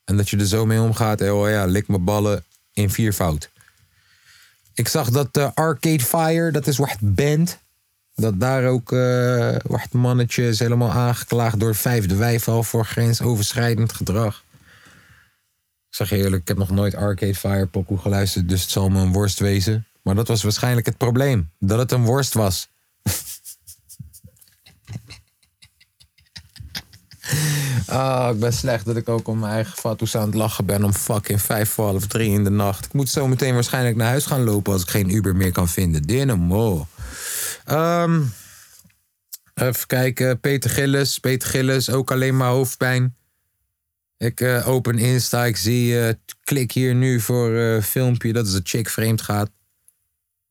En 0.04 0.18
dat 0.18 0.30
je 0.30 0.38
er 0.38 0.46
zo 0.48 0.66
mee 0.66 0.82
omgaat. 0.82 1.22
eh, 1.22 1.40
Oh 1.40 1.50
ja, 1.50 1.66
lik 1.66 1.88
mijn 1.88 2.04
ballen 2.04 2.44
in 2.74 2.90
viervoud. 2.90 3.50
Ik 4.74 4.88
zag 4.88 5.10
dat 5.10 5.38
eh, 5.38 5.50
Arcade 5.54 6.04
Fire, 6.04 6.52
dat 6.52 6.68
is 6.68 6.78
wat 6.78 6.98
band. 7.00 7.58
Dat 8.16 8.40
daar 8.40 8.68
ook 8.68 8.90
wat 9.66 9.92
mannetje 9.92 10.48
is 10.48 10.60
helemaal 10.60 10.92
aangeklaagd 10.92 11.60
door 11.60 11.76
vijfde 11.76 12.16
wijf 12.16 12.48
al 12.48 12.64
voor 12.64 12.86
grensoverschrijdend 12.86 13.94
gedrag. 13.94 14.44
Zeg 15.96 16.10
je 16.10 16.18
eerlijk, 16.18 16.42
ik 16.42 16.48
heb 16.48 16.58
nog 16.58 16.70
nooit 16.70 16.96
Arcade 16.96 17.36
Fire 17.36 17.66
pokoe 17.66 17.98
geluisterd, 17.98 18.50
dus 18.50 18.62
het 18.62 18.70
zal 18.70 18.90
me 18.90 19.02
een 19.02 19.12
worst 19.12 19.40
wezen. 19.40 19.88
Maar 20.02 20.16
dat 20.16 20.28
was 20.28 20.44
waarschijnlijk 20.44 20.86
het 20.86 20.98
probleem, 20.98 21.52
dat 21.60 21.80
het 21.80 21.92
een 21.92 22.06
worst 22.06 22.34
was. 22.34 22.68
Ah, 27.88 28.30
ik 28.34 28.40
ben 28.40 28.54
slecht 28.54 28.86
dat 28.86 28.96
ik 28.96 29.10
ook 29.10 29.28
om 29.28 29.40
mijn 29.40 29.54
eigen 29.54 29.78
fatsoes 29.78 30.16
aan 30.16 30.26
het 30.26 30.34
lachen 30.34 30.66
ben 30.66 30.84
om 30.84 30.94
fucking 30.94 31.42
vijf 31.42 31.70
voor 31.70 31.86
half 31.86 32.08
drie 32.08 32.32
in 32.32 32.44
de 32.44 32.50
nacht. 32.50 32.86
Ik 32.86 32.94
moet 32.94 33.10
zo 33.10 33.28
meteen 33.28 33.54
waarschijnlijk 33.54 33.96
naar 33.96 34.08
huis 34.08 34.26
gaan 34.26 34.44
lopen 34.44 34.74
als 34.74 34.82
ik 34.82 34.90
geen 34.90 35.10
Uber 35.10 35.36
meer 35.36 35.52
kan 35.52 35.70
vinden. 35.70 36.02
Dynamo. 36.02 36.88
Ehm 37.66 38.22
even 39.54 39.88
kijken. 39.88 40.40
Peter 40.40 40.70
Gillis. 40.70 41.20
Peter 41.20 41.50
Gillis, 41.50 41.90
ook 41.90 42.12
alleen 42.12 42.38
maar 42.38 42.50
hoofdpijn. 42.50 43.16
Ik 44.18 44.42
eh, 44.42 44.68
open 44.68 44.98
Insta, 44.98 45.46
ik 45.46 45.58
zie, 45.58 46.00
eh, 46.00 46.14
klik 46.44 46.72
hier 46.72 46.96
nu 46.96 47.20
voor 47.20 47.56
eh, 47.56 47.82
filmpje 47.82 48.34
dat 48.34 48.48
is 48.48 48.54
een 48.54 48.62
chick 48.64 48.90
vreemd 48.90 49.22
gaat. 49.22 49.50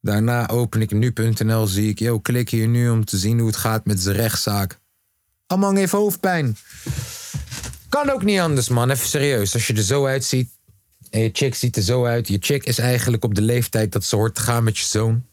Daarna 0.01 0.49
open 0.49 0.81
ik 0.81 0.91
nu.nl, 0.91 1.67
zie 1.67 1.89
ik, 1.89 1.99
yo, 1.99 2.19
klik 2.19 2.49
hier 2.49 2.67
nu 2.67 2.89
om 2.89 3.05
te 3.05 3.17
zien 3.17 3.37
hoe 3.37 3.47
het 3.47 3.57
gaat 3.57 3.85
met 3.85 3.99
zijn 3.99 4.15
rechtszaak. 4.15 4.79
Amang 5.47 5.77
heeft 5.77 5.91
hoofdpijn. 5.91 6.57
Kan 7.89 8.09
ook 8.09 8.23
niet 8.23 8.39
anders, 8.39 8.69
man. 8.69 8.89
Even 8.89 9.07
serieus. 9.07 9.53
Als 9.53 9.67
je 9.67 9.73
er 9.73 9.83
zo 9.83 10.05
uitziet 10.05 10.49
en 11.09 11.19
je 11.19 11.29
chick 11.33 11.55
ziet 11.55 11.75
er 11.75 11.83
zo 11.83 12.05
uit. 12.05 12.27
Je 12.27 12.37
chick 12.39 12.63
is 12.63 12.77
eigenlijk 12.77 13.23
op 13.23 13.35
de 13.35 13.41
leeftijd 13.41 13.91
dat 13.91 14.03
ze 14.03 14.15
hoort 14.15 14.35
te 14.35 14.41
gaan 14.41 14.63
met 14.63 14.77
je 14.77 14.85
zoon. 14.85 15.25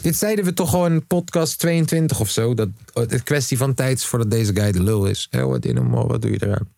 Dit 0.00 0.16
zeiden 0.16 0.44
we 0.44 0.52
toch 0.52 0.70
gewoon 0.70 1.06
podcast 1.06 1.58
22 1.58 2.20
of 2.20 2.30
zo. 2.30 2.54
Dat 2.54 2.68
het 2.92 3.22
kwestie 3.22 3.56
van 3.56 3.74
tijd 3.74 3.98
is 3.98 4.04
voordat 4.04 4.30
deze 4.30 4.54
guy 4.54 4.72
de 4.72 4.82
lul 4.82 5.06
is. 5.06 5.26
Hé, 5.30 5.46
wat 5.46 5.64
in 5.64 5.76
hem, 5.76 5.90
wat 5.90 6.22
doe 6.22 6.30
je 6.30 6.42
eraan? 6.42 6.68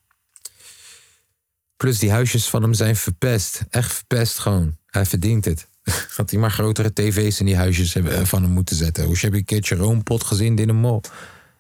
Plus 1.77 1.99
die 1.99 2.11
huisjes 2.11 2.49
van 2.49 2.63
hem 2.63 2.75
zijn 2.75 2.97
verpest. 2.97 3.65
Echt 3.71 3.93
verpest 3.93 4.39
gewoon. 4.39 4.77
Hij 4.87 5.07
verdient 5.07 5.45
het. 5.45 5.69
Had 6.17 6.31
hij 6.31 6.41
maar 6.41 6.51
grotere 6.51 6.93
tv's 6.93 7.41
in 7.41 7.47
die 7.47 7.57
huisjes 7.57 7.95
eh, 7.95 8.25
van 8.25 8.43
hem 8.43 8.53
moeten 8.53 8.77
zetten. 8.77 9.05
Hoe 9.05 9.19
heb 9.21 9.33
je 9.33 9.39
een 9.39 9.45
keertje 9.45 9.75
Roompot 9.75 10.25
gezien 10.25 10.59
in 10.59 10.69
een 10.69 10.81
mall? 10.81 11.01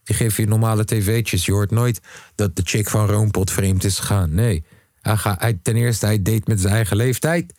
Die 0.04 0.16
geeft 0.16 0.36
je 0.36 0.46
normale 0.46 0.84
tv'tjes. 0.84 1.46
Je 1.46 1.52
hoort 1.52 1.70
nooit 1.70 2.00
dat 2.34 2.56
de 2.56 2.62
chick 2.64 2.88
van 2.88 3.06
Roompot 3.06 3.50
vreemd 3.50 3.84
is 3.84 3.98
gegaan. 3.98 4.34
Nee. 4.34 4.64
Hij 5.00 5.16
gaat, 5.16 5.40
hij, 5.40 5.58
ten 5.62 5.76
eerste, 5.76 6.06
hij 6.06 6.22
date 6.22 6.42
met 6.44 6.60
zijn 6.60 6.74
eigen 6.74 6.96
leeftijd. 6.96 7.52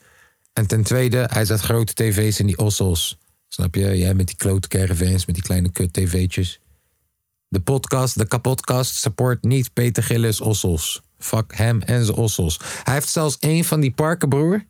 En 0.54 0.68
ten 0.68 0.84
tweede, 0.84 1.30
hij 1.32 1.46
zet 1.46 1.60
grote 1.60 1.94
tv's 1.94 2.40
in 2.40 2.46
die 2.46 2.58
ossels. 2.58 3.18
Snap 3.48 3.76
je? 3.76 3.98
Jij 3.98 4.14
met 4.14 4.28
die 4.28 4.36
klote 4.36 4.68
caravans, 4.68 5.26
met 5.26 5.36
die 5.36 5.44
kleine 5.44 5.72
kut 5.72 5.94
tv'tjes. 5.94 6.60
De 7.48 7.60
podcast, 7.60 8.18
de 8.18 8.28
kapotkast, 8.28 8.96
support 8.96 9.44
niet 9.44 9.74
Peter 9.74 10.04
Gillis 10.04 10.42
ossels. 10.42 11.02
Fuck 11.20 11.56
hem 11.56 11.82
en 11.82 12.06
zijn 12.06 12.18
ossels. 12.18 12.60
Hij 12.84 12.94
heeft 12.94 13.10
zelfs 13.10 13.38
één 13.40 13.64
van 13.64 13.80
die 13.80 13.92
parken, 13.92 14.30
broer. 14.30 14.66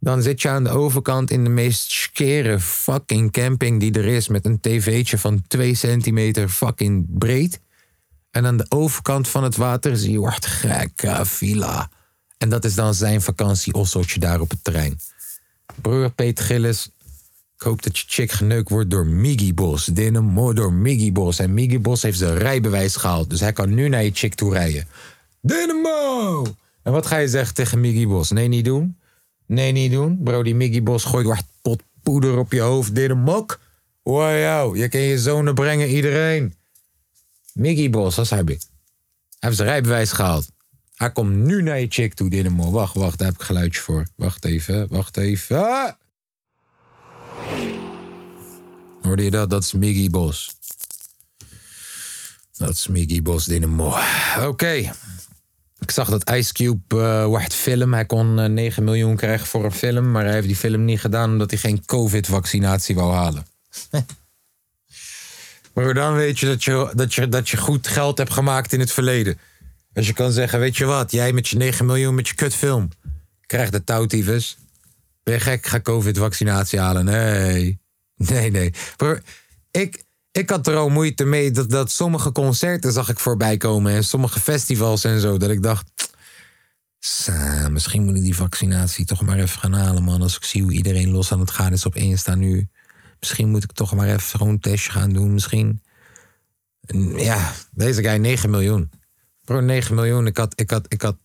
Dan 0.00 0.22
zit 0.22 0.42
je 0.42 0.48
aan 0.48 0.64
de 0.64 0.70
overkant 0.70 1.30
in 1.30 1.44
de 1.44 1.50
meest 1.50 1.90
skere 1.90 2.60
fucking 2.60 3.32
camping 3.32 3.80
die 3.80 3.92
er 3.92 4.04
is. 4.04 4.28
Met 4.28 4.44
een 4.44 4.60
tv'tje 4.60 5.18
van 5.18 5.42
2 5.46 5.74
centimeter 5.74 6.48
fucking 6.48 7.06
breed. 7.18 7.60
En 8.30 8.46
aan 8.46 8.56
de 8.56 8.66
overkant 8.68 9.28
van 9.28 9.44
het 9.44 9.56
water 9.56 9.96
zie 9.96 10.12
je 10.12 10.18
wordt 10.18 10.46
gekke 10.46 11.20
villa. 11.24 11.90
En 12.38 12.48
dat 12.48 12.64
is 12.64 12.74
dan 12.74 12.94
zijn 12.94 13.22
vakantie-osseltje 13.22 14.20
daar 14.20 14.40
op 14.40 14.50
het 14.50 14.64
terrein. 14.64 14.98
Broer 15.74 16.10
Peter 16.10 16.44
Gillis, 16.44 16.90
ik 17.56 17.62
hoop 17.62 17.82
dat 17.82 17.98
je 17.98 18.04
chick 18.06 18.32
geneukt 18.32 18.68
wordt 18.68 18.90
door 18.90 19.06
Miggy 19.06 19.54
Bos. 19.54 19.84
Dynamo 19.84 20.52
door 20.52 20.72
Miggy 20.72 21.12
Bos. 21.12 21.38
En 21.38 21.54
Miggy 21.54 21.80
Bos 21.80 22.02
heeft 22.02 22.18
zijn 22.18 22.38
rijbewijs 22.38 22.96
gehaald. 22.96 23.30
Dus 23.30 23.40
hij 23.40 23.52
kan 23.52 23.74
nu 23.74 23.88
naar 23.88 24.04
je 24.04 24.10
chick 24.14 24.34
toe 24.34 24.52
rijden. 24.52 24.86
Dynamo! 25.40 26.42
En 26.82 26.92
wat 26.92 27.06
ga 27.06 27.16
je 27.16 27.28
zeggen 27.28 27.54
tegen 27.54 27.80
Miggy 27.80 28.06
Bos? 28.06 28.30
Nee, 28.30 28.48
niet 28.48 28.64
doen. 28.64 28.98
Nee, 29.46 29.72
niet 29.72 29.90
doen. 29.90 30.20
Bro, 30.22 30.42
die 30.42 30.54
Miggy 30.54 30.82
Bos 30.82 31.04
gooit 31.04 31.26
wat 31.26 31.44
pot 31.62 31.82
poeder 32.02 32.38
op 32.38 32.52
je 32.52 32.60
hoofd. 32.60 32.94
Dynamok. 32.94 33.60
Wow, 34.02 34.76
je 34.76 34.88
kan 34.88 35.00
je 35.00 35.18
zonen 35.18 35.54
brengen, 35.54 35.88
iedereen. 35.88 36.54
Miggy 37.52 37.90
Bos, 37.90 38.14
dat 38.14 38.28
heb 38.28 38.50
ik. 38.50 38.60
Hij 39.28 39.36
heeft 39.38 39.56
zijn 39.56 39.68
rijbewijs 39.68 40.12
gehaald. 40.12 40.48
Hij 40.94 41.12
komt 41.12 41.34
nu 41.34 41.62
naar 41.62 41.80
je 41.80 41.86
chick 41.88 42.14
toe, 42.14 42.30
Dynamo. 42.30 42.70
Wacht, 42.70 42.94
wacht, 42.94 43.18
daar 43.18 43.28
heb 43.28 43.36
ik 43.36 43.42
geluidje 43.42 43.80
voor. 43.80 44.06
Wacht 44.16 44.44
even, 44.44 44.88
wacht 44.88 45.16
even. 45.16 45.96
Hoorde 49.02 49.22
je 49.22 49.30
dat? 49.30 49.50
Dat 49.50 49.62
is 49.62 49.72
Miggy 49.72 50.10
Bos. 50.10 50.56
Dat 52.56 52.70
is 52.70 52.86
Miggy 52.86 53.22
Bos 53.22 53.44
Dynamo. 53.44 53.94
Oké. 54.40 54.92
Ik 55.88 55.94
zag 55.94 56.08
dat 56.08 56.30
Ice 56.30 56.52
Cube 56.52 57.00
eh 57.00 57.26
wacht 57.26 57.54
film. 57.54 57.92
Hij 57.92 58.04
kon 58.04 58.40
eh, 58.40 58.48
9 58.48 58.84
miljoen 58.84 59.16
krijgen 59.16 59.46
voor 59.46 59.64
een 59.64 59.72
film. 59.72 60.10
Maar 60.10 60.24
hij 60.24 60.32
heeft 60.32 60.46
die 60.46 60.56
film 60.56 60.84
niet 60.84 61.00
gedaan 61.00 61.30
omdat 61.30 61.50
hij 61.50 61.58
geen 61.58 61.84
COVID-vaccinatie 61.84 62.94
wou 62.94 63.12
halen. 63.12 63.46
maar 65.74 65.94
dan 65.94 66.14
weet 66.14 66.38
je 66.38 66.46
dat, 66.46 66.64
je, 66.64 66.92
dat 66.94 67.14
je 67.14 67.28
dat 67.28 67.48
je 67.48 67.56
goed 67.56 67.88
geld 67.88 68.18
hebt 68.18 68.32
gemaakt 68.32 68.72
in 68.72 68.80
het 68.80 68.92
verleden. 68.92 69.38
Als 69.94 70.06
je 70.06 70.12
kan 70.12 70.32
zeggen, 70.32 70.58
weet 70.58 70.76
je 70.76 70.84
wat, 70.84 71.10
jij 71.10 71.32
met 71.32 71.48
je 71.48 71.56
9 71.56 71.86
miljoen 71.86 72.14
met 72.14 72.28
je 72.28 72.34
kutfilm. 72.34 72.88
Krijgt 73.46 73.72
de 73.72 73.84
touwtyfus. 73.84 74.58
Ben 75.22 75.34
je 75.34 75.40
gek, 75.40 75.66
ga 75.66 75.80
COVID-vaccinatie 75.80 76.78
halen. 76.78 77.04
Nee. 77.04 77.78
Nee, 78.14 78.50
nee. 78.50 78.72
Bro, 78.96 79.18
ik, 79.70 80.04
ik 80.32 80.50
had 80.50 80.66
er 80.66 80.76
al 80.76 80.88
moeite 80.88 81.24
mee 81.24 81.50
dat, 81.50 81.70
dat 81.70 81.90
sommige 81.90 82.32
concerten 82.32 82.92
zag 82.92 83.08
ik 83.08 83.18
voorbij 83.18 83.56
komen. 83.56 83.92
En 83.92 84.04
sommige 84.04 84.40
festivals 84.40 85.04
en 85.04 85.20
zo. 85.20 85.36
Dat 85.36 85.50
ik 85.50 85.62
dacht, 85.62 86.10
"Sa, 86.98 87.68
misschien 87.68 88.04
moet 88.04 88.16
ik 88.16 88.22
die 88.22 88.36
vaccinatie 88.36 89.04
toch 89.04 89.22
maar 89.22 89.38
even 89.38 89.58
gaan 89.60 89.72
halen, 89.72 90.02
man. 90.02 90.22
Als 90.22 90.36
ik 90.36 90.44
zie 90.44 90.62
hoe 90.62 90.72
iedereen 90.72 91.10
los 91.10 91.32
aan 91.32 91.40
het 91.40 91.50
gaan 91.50 91.72
is 91.72 91.86
op 91.86 91.94
Insta 91.94 92.34
nu. 92.34 92.68
Misschien 93.20 93.48
moet 93.48 93.64
ik 93.64 93.72
toch 93.72 93.94
maar 93.94 94.08
even 94.08 94.38
gewoon 94.38 94.48
een 94.48 94.60
testje 94.60 94.90
gaan 94.90 95.12
doen. 95.12 95.32
Misschien. 95.32 95.82
En 96.80 97.18
Ja, 97.18 97.52
deze 97.72 98.02
guy 98.02 98.16
9 98.16 98.50
miljoen. 98.50 98.90
Bro, 99.44 99.60
9 99.60 99.94
miljoen. 99.94 100.26
Ik 100.26 100.36
had, 100.36 100.60
ik 100.60 100.70
had, 100.70 100.84
ik 100.88 101.02
had 101.02 101.16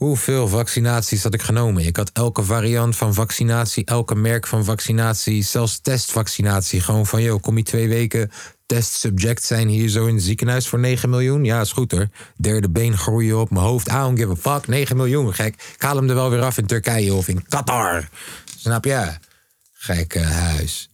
Hoeveel 0.00 0.48
vaccinaties 0.48 1.22
had 1.22 1.34
ik 1.34 1.42
genomen? 1.42 1.86
Ik 1.86 1.96
had 1.96 2.10
elke 2.12 2.42
variant 2.42 2.96
van 2.96 3.14
vaccinatie, 3.14 3.84
elke 3.84 4.14
merk 4.14 4.46
van 4.46 4.64
vaccinatie, 4.64 5.42
zelfs 5.42 5.80
testvaccinatie. 5.80 6.80
Gewoon 6.80 7.06
van, 7.06 7.22
joh, 7.22 7.42
kom 7.42 7.56
je 7.56 7.62
twee 7.62 7.88
weken 7.88 8.30
testsubject 8.66 9.44
zijn 9.44 9.68
hier 9.68 9.88
zo 9.88 10.06
in 10.06 10.14
het 10.14 10.22
ziekenhuis 10.22 10.68
voor 10.68 10.78
9 10.78 11.10
miljoen? 11.10 11.44
Ja, 11.44 11.60
is 11.60 11.72
goed 11.72 11.90
hoor. 11.90 12.08
Derde 12.36 12.70
been 12.70 12.98
groeien 12.98 13.40
op 13.40 13.50
mijn 13.50 13.64
hoofd. 13.64 13.88
I 13.88 13.92
don't 13.92 14.18
give 14.18 14.30
a 14.30 14.36
fuck. 14.36 14.66
9 14.66 14.96
miljoen, 14.96 15.34
gek. 15.34 15.54
Ik 15.74 15.82
haal 15.82 15.96
hem 15.96 16.08
er 16.08 16.14
wel 16.14 16.30
weer 16.30 16.42
af 16.42 16.58
in 16.58 16.66
Turkije 16.66 17.14
of 17.14 17.28
in 17.28 17.46
Qatar. 17.48 18.08
Snap 18.56 18.84
je? 18.84 19.12
Gekke 19.72 20.20
huis. 20.20 20.90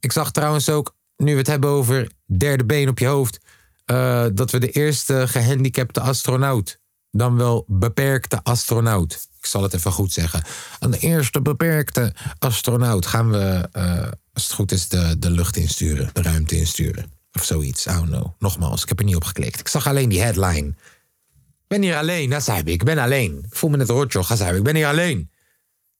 Ik 0.00 0.12
zag 0.12 0.30
trouwens 0.30 0.68
ook, 0.68 0.96
nu 1.16 1.32
we 1.32 1.38
het 1.38 1.46
hebben 1.46 1.70
over 1.70 2.10
derde 2.26 2.64
been 2.64 2.88
op 2.88 2.98
je 2.98 3.06
hoofd, 3.06 3.40
eh, 3.84 4.26
dat 4.32 4.50
we 4.50 4.58
de 4.58 4.70
eerste 4.70 5.28
gehandicapte 5.28 6.00
astronaut, 6.00 6.77
dan 7.10 7.36
wel 7.36 7.64
beperkte 7.66 8.42
astronaut. 8.42 9.28
Ik 9.38 9.46
zal 9.46 9.62
het 9.62 9.74
even 9.74 9.92
goed 9.92 10.12
zeggen. 10.12 10.42
De 10.78 10.98
eerste 10.98 11.42
beperkte 11.42 12.14
astronaut 12.38 13.06
gaan 13.06 13.30
we, 13.30 13.68
eh, 13.72 14.08
als 14.32 14.44
het 14.44 14.52
goed 14.52 14.72
is, 14.72 14.88
de, 14.88 15.18
de 15.18 15.30
lucht 15.30 15.56
insturen, 15.56 16.10
de 16.12 16.22
ruimte 16.22 16.56
insturen. 16.56 17.12
Of 17.32 17.44
zoiets, 17.44 17.84
don't 17.84 18.06
know. 18.06 18.26
Nogmaals, 18.38 18.82
ik 18.82 18.88
heb 18.88 18.98
er 18.98 19.04
niet 19.04 19.16
op 19.16 19.24
geklikt. 19.24 19.60
Ik 19.60 19.68
zag 19.68 19.86
alleen 19.86 20.08
die 20.08 20.20
headline. 20.20 20.68
Ik 20.68 21.66
ben 21.66 21.82
hier 21.82 21.96
alleen, 21.96 22.30
dat 22.30 22.42
zei 22.42 22.58
ik. 22.58 22.68
Ik 22.68 22.84
ben 22.84 22.98
alleen. 22.98 23.38
Ik 23.50 23.56
voel 23.56 23.70
me 23.70 23.76
net 23.76 23.88
rotjoch, 23.88 24.28
dat 24.28 24.38
zei 24.38 24.50
ik. 24.50 24.56
Ik 24.56 24.62
ben 24.62 24.76
hier 24.76 24.86
alleen. 24.86 25.30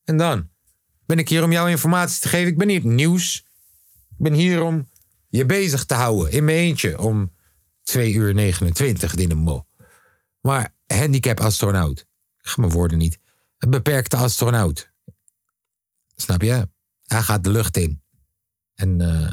En 0.03 0.17
dan? 0.17 0.49
Ben 1.05 1.17
ik 1.17 1.29
hier 1.29 1.43
om 1.43 1.51
jou 1.51 1.69
informatie 1.69 2.21
te 2.21 2.27
geven? 2.27 2.47
Ik 2.47 2.57
ben 2.57 2.69
het 2.69 2.83
nieuws. 2.83 3.45
Ik 4.09 4.17
ben 4.17 4.33
hier 4.33 4.61
om 4.61 4.87
je 5.29 5.45
bezig 5.45 5.85
te 5.85 5.93
houden 5.93 6.31
in 6.31 6.45
mijn 6.45 6.57
eentje 6.57 6.99
om 6.99 7.31
2 7.83 8.13
uur 8.13 8.33
29 8.33 9.15
in 9.15 9.29
de 9.29 9.35
mo. 9.35 9.65
Maar 10.41 10.73
handicap 10.93 11.39
astronaut. 11.39 11.99
Ik 12.39 12.47
ga 12.47 12.61
mijn 12.61 12.73
woorden 12.73 12.97
niet. 12.97 13.19
Een 13.57 13.69
beperkte 13.69 14.17
astronaut. 14.17 14.91
Snap 16.15 16.41
je? 16.41 16.69
Hij 17.03 17.21
gaat 17.21 17.43
de 17.43 17.49
lucht 17.49 17.77
in. 17.77 18.01
En 18.75 19.01
eh 19.01 19.31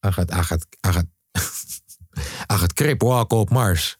hij 0.00 0.12
gaat, 0.12 0.30
hij 0.30 0.42
gaat, 0.42 0.66
hij 0.80 0.92
gaat, 0.92 1.06
hij 2.46 2.56
gaat 2.56 2.72
cripwalken 2.72 3.38
op 3.38 3.50
Mars. 3.50 3.98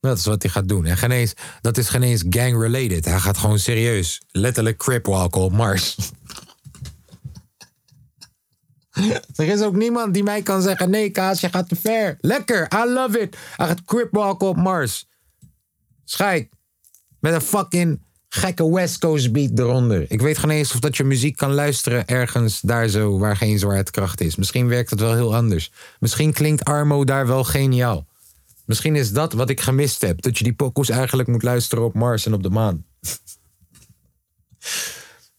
Dat 0.00 0.18
is 0.18 0.24
wat 0.24 0.42
hij 0.42 0.50
gaat 0.50 0.68
doen. 0.68 0.84
En 0.84 0.96
geen 0.96 1.10
eens, 1.10 1.34
dat 1.60 1.76
is 1.76 1.88
geen 1.88 2.02
eens 2.02 2.24
gang-related. 2.28 3.04
Hij 3.04 3.20
gaat 3.20 3.38
gewoon 3.38 3.58
serieus, 3.58 4.22
letterlijk 4.30 4.76
cripwalken 4.76 5.40
op 5.40 5.52
Mars. 5.52 5.96
Er 9.36 9.48
is 9.48 9.62
ook 9.62 9.76
niemand 9.76 10.14
die 10.14 10.22
mij 10.22 10.42
kan 10.42 10.62
zeggen: 10.62 10.90
nee, 10.90 11.10
Kaas, 11.10 11.40
je 11.40 11.48
gaat 11.48 11.68
te 11.68 11.76
ver. 11.76 12.16
Lekker, 12.20 12.68
I 12.74 12.88
love 12.88 13.20
it. 13.20 13.36
Hij 13.56 13.66
gaat 13.66 13.84
cripwalken 13.84 14.48
op 14.48 14.56
Mars. 14.56 15.08
Scheid. 16.04 16.48
Met 17.20 17.32
een 17.32 17.40
fucking 17.40 18.02
gekke 18.28 18.70
West 18.70 18.98
Coast 18.98 19.32
beat 19.32 19.58
eronder. 19.58 20.04
Ik 20.08 20.20
weet 20.20 20.38
geen 20.38 20.50
eens 20.50 20.72
of 20.72 20.80
dat 20.80 20.96
je 20.96 21.04
muziek 21.04 21.36
kan 21.36 21.52
luisteren 21.52 22.06
ergens 22.06 22.60
daar 22.60 22.88
zo 22.88 23.18
waar 23.18 23.36
geen 23.36 23.58
zwaartekracht 23.58 24.20
is. 24.20 24.36
Misschien 24.36 24.68
werkt 24.68 24.90
het 24.90 25.00
wel 25.00 25.14
heel 25.14 25.36
anders. 25.36 25.72
Misschien 26.00 26.32
klinkt 26.32 26.64
Armo 26.64 27.04
daar 27.04 27.26
wel 27.26 27.44
geniaal. 27.44 28.06
Misschien 28.64 28.96
is 28.96 29.12
dat 29.12 29.32
wat 29.32 29.50
ik 29.50 29.60
gemist 29.60 30.00
heb. 30.00 30.22
Dat 30.22 30.38
je 30.38 30.44
die 30.44 30.54
pokoes 30.54 30.88
eigenlijk 30.88 31.28
moet 31.28 31.42
luisteren 31.42 31.84
op 31.84 31.94
Mars 31.94 32.26
en 32.26 32.34
op 32.34 32.42
de 32.42 32.50
maan. 32.50 32.84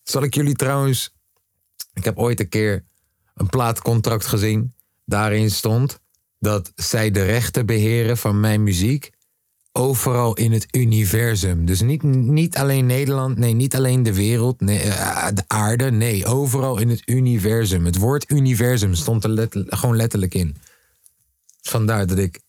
Zal 0.03 0.23
ik 0.23 0.33
jullie 0.33 0.55
trouwens... 0.55 1.13
Ik 1.93 2.03
heb 2.03 2.17
ooit 2.17 2.39
een 2.39 2.49
keer 2.49 2.85
een 3.35 3.49
plaatcontract 3.49 4.25
gezien. 4.25 4.73
Daarin 5.05 5.51
stond 5.51 5.99
dat 6.39 6.71
zij 6.75 7.11
de 7.11 7.23
rechten 7.23 7.65
beheren 7.65 8.17
van 8.17 8.39
mijn 8.39 8.63
muziek 8.63 9.11
overal 9.77 10.33
in 10.33 10.51
het 10.51 10.75
universum. 10.75 11.65
Dus 11.65 11.81
niet, 11.81 12.03
niet 12.03 12.57
alleen 12.57 12.85
Nederland, 12.85 13.37
nee, 13.37 13.53
niet 13.53 13.75
alleen 13.75 14.03
de 14.03 14.13
wereld, 14.13 14.61
nee, 14.61 14.79
eh, 14.79 15.27
de 15.33 15.43
aarde, 15.47 15.91
nee, 15.91 16.25
overal 16.25 16.77
in 16.79 16.89
het 16.89 17.09
universum. 17.09 17.85
Het 17.85 17.97
woord 17.97 18.31
universum 18.31 18.93
stond 18.93 19.23
er 19.23 19.47
gewoon 19.51 19.95
letterlijk 19.95 20.33
in. 20.33 20.55
Vandaar 21.61 22.07
dat 22.07 22.17
ik 22.17 22.41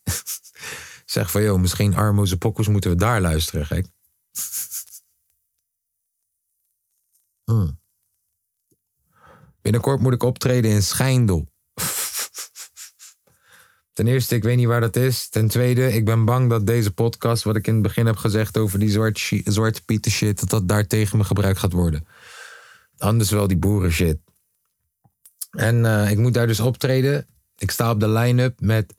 zeg 1.05 1.31
van, 1.31 1.43
joh, 1.43 1.59
misschien 1.59 1.95
Armo's 1.95 2.33
Pokkels 2.33 2.67
moeten 2.67 2.89
we 2.89 2.95
daar 2.95 3.21
luisteren, 3.21 3.65
gek. 3.65 3.87
Hmm. 7.43 7.79
Binnenkort 9.61 9.99
moet 9.99 10.13
ik 10.13 10.23
optreden 10.23 10.71
in 10.71 10.83
Schijndel. 10.83 11.47
Ten 13.97 14.07
eerste, 14.07 14.35
ik 14.35 14.43
weet 14.43 14.57
niet 14.57 14.67
waar 14.67 14.81
dat 14.81 14.95
is. 14.95 15.29
Ten 15.29 15.47
tweede, 15.47 15.93
ik 15.93 16.05
ben 16.05 16.25
bang 16.25 16.49
dat 16.49 16.67
deze 16.67 16.91
podcast, 16.91 17.43
wat 17.43 17.55
ik 17.55 17.67
in 17.67 17.73
het 17.73 17.83
begin 17.83 18.05
heb 18.05 18.15
gezegd 18.15 18.57
over 18.57 18.79
die 18.79 18.89
zwarte, 18.89 19.41
zwarte 19.43 19.83
pieten 19.83 20.11
shit, 20.11 20.39
dat 20.39 20.49
dat 20.49 20.67
daar 20.67 20.87
tegen 20.87 21.17
me 21.17 21.23
gebruikt 21.23 21.59
gaat 21.59 21.71
worden. 21.71 22.07
Anders 22.97 23.29
wel 23.29 23.47
die 23.47 23.57
boeren 23.57 23.91
shit. 23.91 24.17
En 25.51 25.85
eh, 25.85 26.11
ik 26.11 26.17
moet 26.17 26.33
daar 26.33 26.47
dus 26.47 26.59
optreden. 26.59 27.27
Ik 27.57 27.71
sta 27.71 27.91
op 27.91 27.99
de 27.99 28.09
line-up 28.09 28.59
met. 28.59 28.93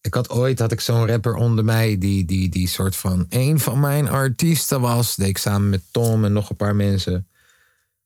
Ik 0.00 0.14
had 0.14 0.30
ooit 0.30 0.58
had 0.58 0.72
ik 0.72 0.80
zo'n 0.80 1.06
rapper 1.06 1.34
onder 1.34 1.64
mij 1.64 1.98
die, 1.98 2.24
die, 2.24 2.48
die 2.48 2.68
soort 2.68 2.96
van 2.96 3.26
een 3.28 3.60
van 3.60 3.80
mijn 3.80 4.08
artiesten 4.08 4.80
was. 4.80 5.16
Deed 5.16 5.28
ik 5.28 5.38
samen 5.38 5.70
met 5.70 5.82
Tom 5.90 6.24
en 6.24 6.32
nog 6.32 6.50
een 6.50 6.56
paar 6.56 6.76
mensen. 6.76 7.28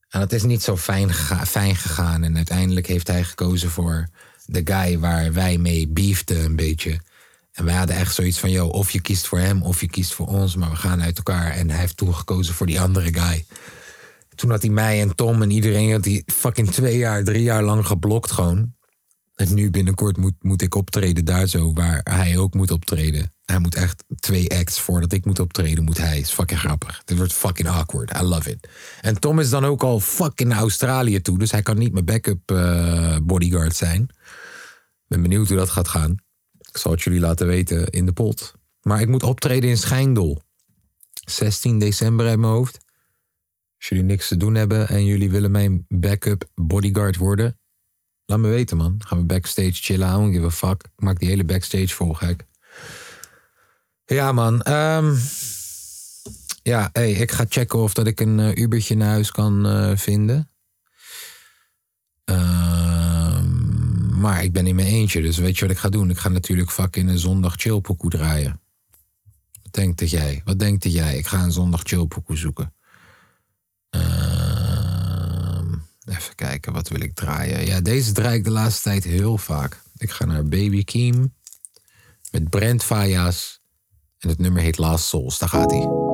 En 0.08 0.20
het 0.20 0.32
is 0.32 0.42
niet 0.42 0.62
zo 0.62 0.76
fijn, 0.76 1.12
fijn 1.46 1.76
gegaan. 1.76 2.24
En 2.24 2.36
uiteindelijk 2.36 2.86
heeft 2.86 3.06
hij 3.06 3.24
gekozen 3.24 3.70
voor 3.70 4.08
de 4.46 4.60
guy 4.64 4.98
waar 4.98 5.32
wij 5.32 5.58
mee 5.58 5.88
beefden 5.88 6.44
een 6.44 6.56
beetje. 6.56 7.00
En 7.52 7.64
wij 7.64 7.74
hadden 7.74 7.96
echt 7.96 8.14
zoiets 8.14 8.38
van, 8.38 8.50
yo, 8.50 8.66
of 8.66 8.90
je 8.90 9.00
kiest 9.00 9.26
voor 9.26 9.38
hem 9.38 9.62
of 9.62 9.80
je 9.80 9.88
kiest 9.88 10.14
voor 10.14 10.26
ons. 10.26 10.56
Maar 10.56 10.70
we 10.70 10.76
gaan 10.76 11.02
uit 11.02 11.16
elkaar. 11.16 11.50
En 11.50 11.70
hij 11.70 11.80
heeft 11.80 11.96
toen 11.96 12.14
gekozen 12.14 12.54
voor 12.54 12.66
die 12.66 12.80
andere 12.80 13.14
guy. 13.14 13.44
Toen 14.34 14.50
had 14.50 14.62
hij 14.62 14.70
mij 14.70 15.00
en 15.00 15.14
Tom 15.14 15.42
en 15.42 15.50
iedereen 15.50 15.92
had 15.92 16.04
hij 16.04 16.22
fucking 16.26 16.70
twee 16.70 16.96
jaar, 16.96 17.24
drie 17.24 17.42
jaar 17.42 17.62
lang 17.62 17.86
geblokt 17.86 18.30
gewoon. 18.30 18.74
Nu 19.34 19.70
binnenkort 19.70 20.16
moet, 20.16 20.34
moet 20.40 20.62
ik 20.62 20.74
optreden 20.74 21.24
daar 21.24 21.46
zo, 21.46 21.72
waar 21.72 22.00
hij 22.10 22.38
ook 22.38 22.54
moet 22.54 22.70
optreden. 22.70 23.34
Hij 23.44 23.58
moet 23.58 23.74
echt 23.74 24.04
twee 24.16 24.50
acts 24.50 24.80
voordat 24.80 25.12
ik 25.12 25.24
moet 25.24 25.38
optreden, 25.38 25.84
moet 25.84 25.98
hij. 25.98 26.18
is 26.18 26.30
fucking 26.30 26.60
grappig. 26.60 27.02
Dit 27.04 27.16
wordt 27.16 27.32
fucking 27.32 27.68
awkward. 27.68 28.16
I 28.16 28.22
love 28.22 28.50
it. 28.50 28.68
En 29.00 29.20
Tom 29.20 29.40
is 29.40 29.50
dan 29.50 29.64
ook 29.64 29.82
al 29.82 30.00
fucking 30.00 30.48
naar 30.48 30.58
Australië 30.58 31.20
toe, 31.20 31.38
dus 31.38 31.50
hij 31.50 31.62
kan 31.62 31.78
niet 31.78 31.92
mijn 31.92 32.04
backup 32.04 32.50
eh, 32.50 33.16
bodyguard 33.22 33.76
zijn. 33.76 34.08
Ben 35.06 35.22
benieuwd 35.22 35.48
hoe 35.48 35.56
dat 35.56 35.70
gaat 35.70 35.88
gaan. 35.88 36.16
Ik 36.58 36.76
zal 36.78 36.92
het 36.92 37.02
jullie 37.02 37.20
laten 37.20 37.46
weten 37.46 37.86
in 37.86 38.06
de 38.06 38.12
pot. 38.12 38.54
Maar 38.82 39.00
ik 39.00 39.08
moet 39.08 39.22
optreden 39.22 39.70
in 39.70 39.76
Schijndel. 39.76 40.42
16 41.24 41.78
december 41.78 42.26
uit 42.26 42.38
mijn 42.38 42.52
hoofd. 42.52 42.78
Als 43.76 43.88
jullie 43.88 44.04
niks 44.04 44.28
te 44.28 44.36
doen 44.36 44.54
hebben 44.54 44.88
en 44.88 45.04
jullie 45.04 45.30
willen 45.30 45.50
mijn 45.50 45.84
backup 45.88 46.50
bodyguard 46.54 47.16
worden, 47.16 47.58
laat 48.32 48.40
me 48.40 48.48
weten, 48.48 48.76
man. 48.76 49.00
Gaan 49.06 49.18
we 49.18 49.24
backstage 49.24 49.72
chillen. 49.72 50.28
I 50.28 50.32
give 50.32 50.46
a 50.46 50.50
fuck. 50.50 50.82
Ik 50.84 51.04
maak 51.04 51.18
die 51.18 51.28
hele 51.28 51.44
backstage 51.44 51.88
vol, 51.88 52.12
gek. 52.12 52.46
Ja, 54.04 54.32
man. 54.32 54.62
ehm, 54.62 55.16
ja, 56.62 56.94
ik 56.94 57.30
ga 57.30 57.44
checken 57.48 57.78
of 57.78 57.94
dat 57.94 58.06
ik 58.06 58.20
een 58.20 58.40
eh, 58.40 58.62
Ubertje 58.62 58.96
naar 58.96 59.08
huis 59.08 59.30
kan 59.30 59.66
eh, 59.66 59.96
vinden. 59.96 60.50
Ehm, 62.24 63.50
maar 64.20 64.44
ik 64.44 64.52
ben 64.52 64.66
in 64.66 64.74
mijn 64.74 64.88
eentje, 64.88 65.22
dus 65.22 65.36
weet 65.36 65.58
je 65.58 65.62
wat 65.62 65.74
ik 65.74 65.80
ga 65.80 65.88
doen? 65.88 66.10
Ik 66.10 66.18
ga 66.18 66.28
natuurlijk 66.28 66.70
fucking 66.70 67.08
een 67.08 67.18
zondag 67.18 67.54
chillpokoe 67.56 68.10
draaien. 68.10 68.60
Wat 69.62 69.72
denkt 69.72 69.98
dat 69.98 70.10
jij? 70.10 70.42
Wat 70.44 70.58
denkt 70.58 70.82
dat 70.82 70.92
jij? 70.92 71.16
Ik 71.16 71.26
ga 71.26 71.42
een 71.42 71.52
zondag 71.52 71.80
chillpokoe 71.82 72.36
zoeken. 72.36 72.74
Ehm, 73.90 74.31
even 76.04 76.34
kijken, 76.34 76.72
wat 76.72 76.88
wil 76.88 77.00
ik 77.00 77.14
draaien? 77.14 77.66
Ja, 77.66 77.80
deze 77.80 78.12
draai 78.12 78.36
ik 78.36 78.44
de 78.44 78.50
laatste 78.50 78.82
tijd 78.82 79.04
heel 79.04 79.38
vaak. 79.38 79.82
Ik 79.96 80.10
ga 80.10 80.24
naar 80.24 80.42
Baby 80.42 80.84
Keem 80.84 81.34
met 82.30 82.50
Brent 82.50 82.84
Fajas. 82.84 83.60
En 84.18 84.28
het 84.28 84.38
nummer 84.38 84.62
heet 84.62 84.78
Last 84.78 85.04
Souls. 85.04 85.38
Daar 85.38 85.48
gaat 85.48 85.70
hij. 85.70 86.11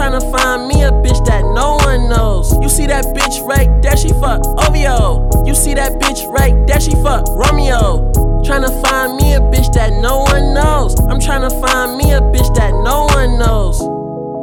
Tryna 0.00 0.32
find 0.32 0.66
me 0.66 0.82
a 0.82 0.90
bitch 0.90 1.22
that 1.26 1.42
no 1.42 1.76
one 1.84 2.08
knows. 2.08 2.56
You 2.62 2.70
see 2.70 2.86
that 2.86 3.04
bitch 3.14 3.46
right 3.46 3.68
there, 3.82 3.98
she 3.98 4.08
fuck 4.08 4.40
OVO. 4.46 5.44
You 5.44 5.54
see 5.54 5.74
that 5.74 6.00
bitch 6.00 6.26
right 6.26 6.56
there, 6.66 6.80
she 6.80 6.92
fuck 7.02 7.28
Romeo. 7.28 8.10
Tryna 8.40 8.72
find 8.80 9.16
me 9.16 9.34
a 9.34 9.40
bitch 9.40 9.70
that 9.74 9.92
no 10.00 10.20
one 10.20 10.54
knows. 10.54 10.98
I'm 11.00 11.20
tryna 11.20 11.52
find 11.60 11.98
me 11.98 12.12
a 12.12 12.20
bitch 12.22 12.48
that 12.54 12.72
no 12.72 13.04
one 13.12 13.38
knows. 13.38 13.78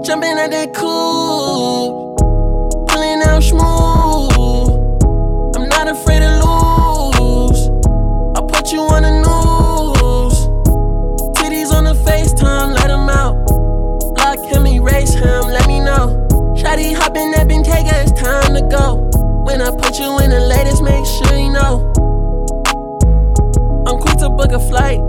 Jumping 0.06 0.38
at 0.38 0.52
that 0.52 0.76
cool, 0.76 2.14
pulling 2.88 3.24
out 3.24 3.42
smooth. 3.42 4.70
I'm 5.58 5.68
not 5.70 5.88
afraid 5.88 6.20
to 6.20 6.34
lose. 6.38 7.68
I'll 8.38 8.46
put 8.46 8.72
you 8.72 8.82
on 8.82 9.02
the 9.02 9.12
news. 9.26 9.57
Erase 15.08 15.24
him, 15.24 15.52
let 15.52 15.68
me 15.68 15.80
know. 15.80 16.28
Shotty 16.58 16.96
hopping 16.96 17.32
that 17.32 17.48
Bentayga, 17.48 18.04
it's 18.04 18.12
time 18.20 18.54
to 18.54 18.62
go. 18.62 18.96
When 19.46 19.62
I 19.62 19.72
put 19.72 20.00
you 20.00 20.20
in 20.20 20.30
the 20.30 20.40
latest, 20.40 20.84
make 20.84 21.06
sure 21.06 21.38
you 21.38 21.52
know. 21.52 21.94
I'm 23.88 24.00
quick 24.00 24.18
to 24.20 24.30
book 24.30 24.52
a 24.52 24.60
flight. 24.60 25.00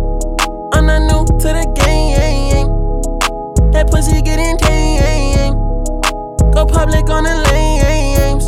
I'm 0.72 0.86
not 0.86 1.00
new 1.00 1.24
to 1.26 1.48
the 1.48 1.66
game. 1.74 2.68
That 3.72 3.90
pussy 3.90 4.22
getting 4.22 4.56
tame. 4.58 5.54
Go 6.52 6.66
public 6.66 7.08
on 7.10 7.24
the 7.24 7.34
lanes. 7.52 8.44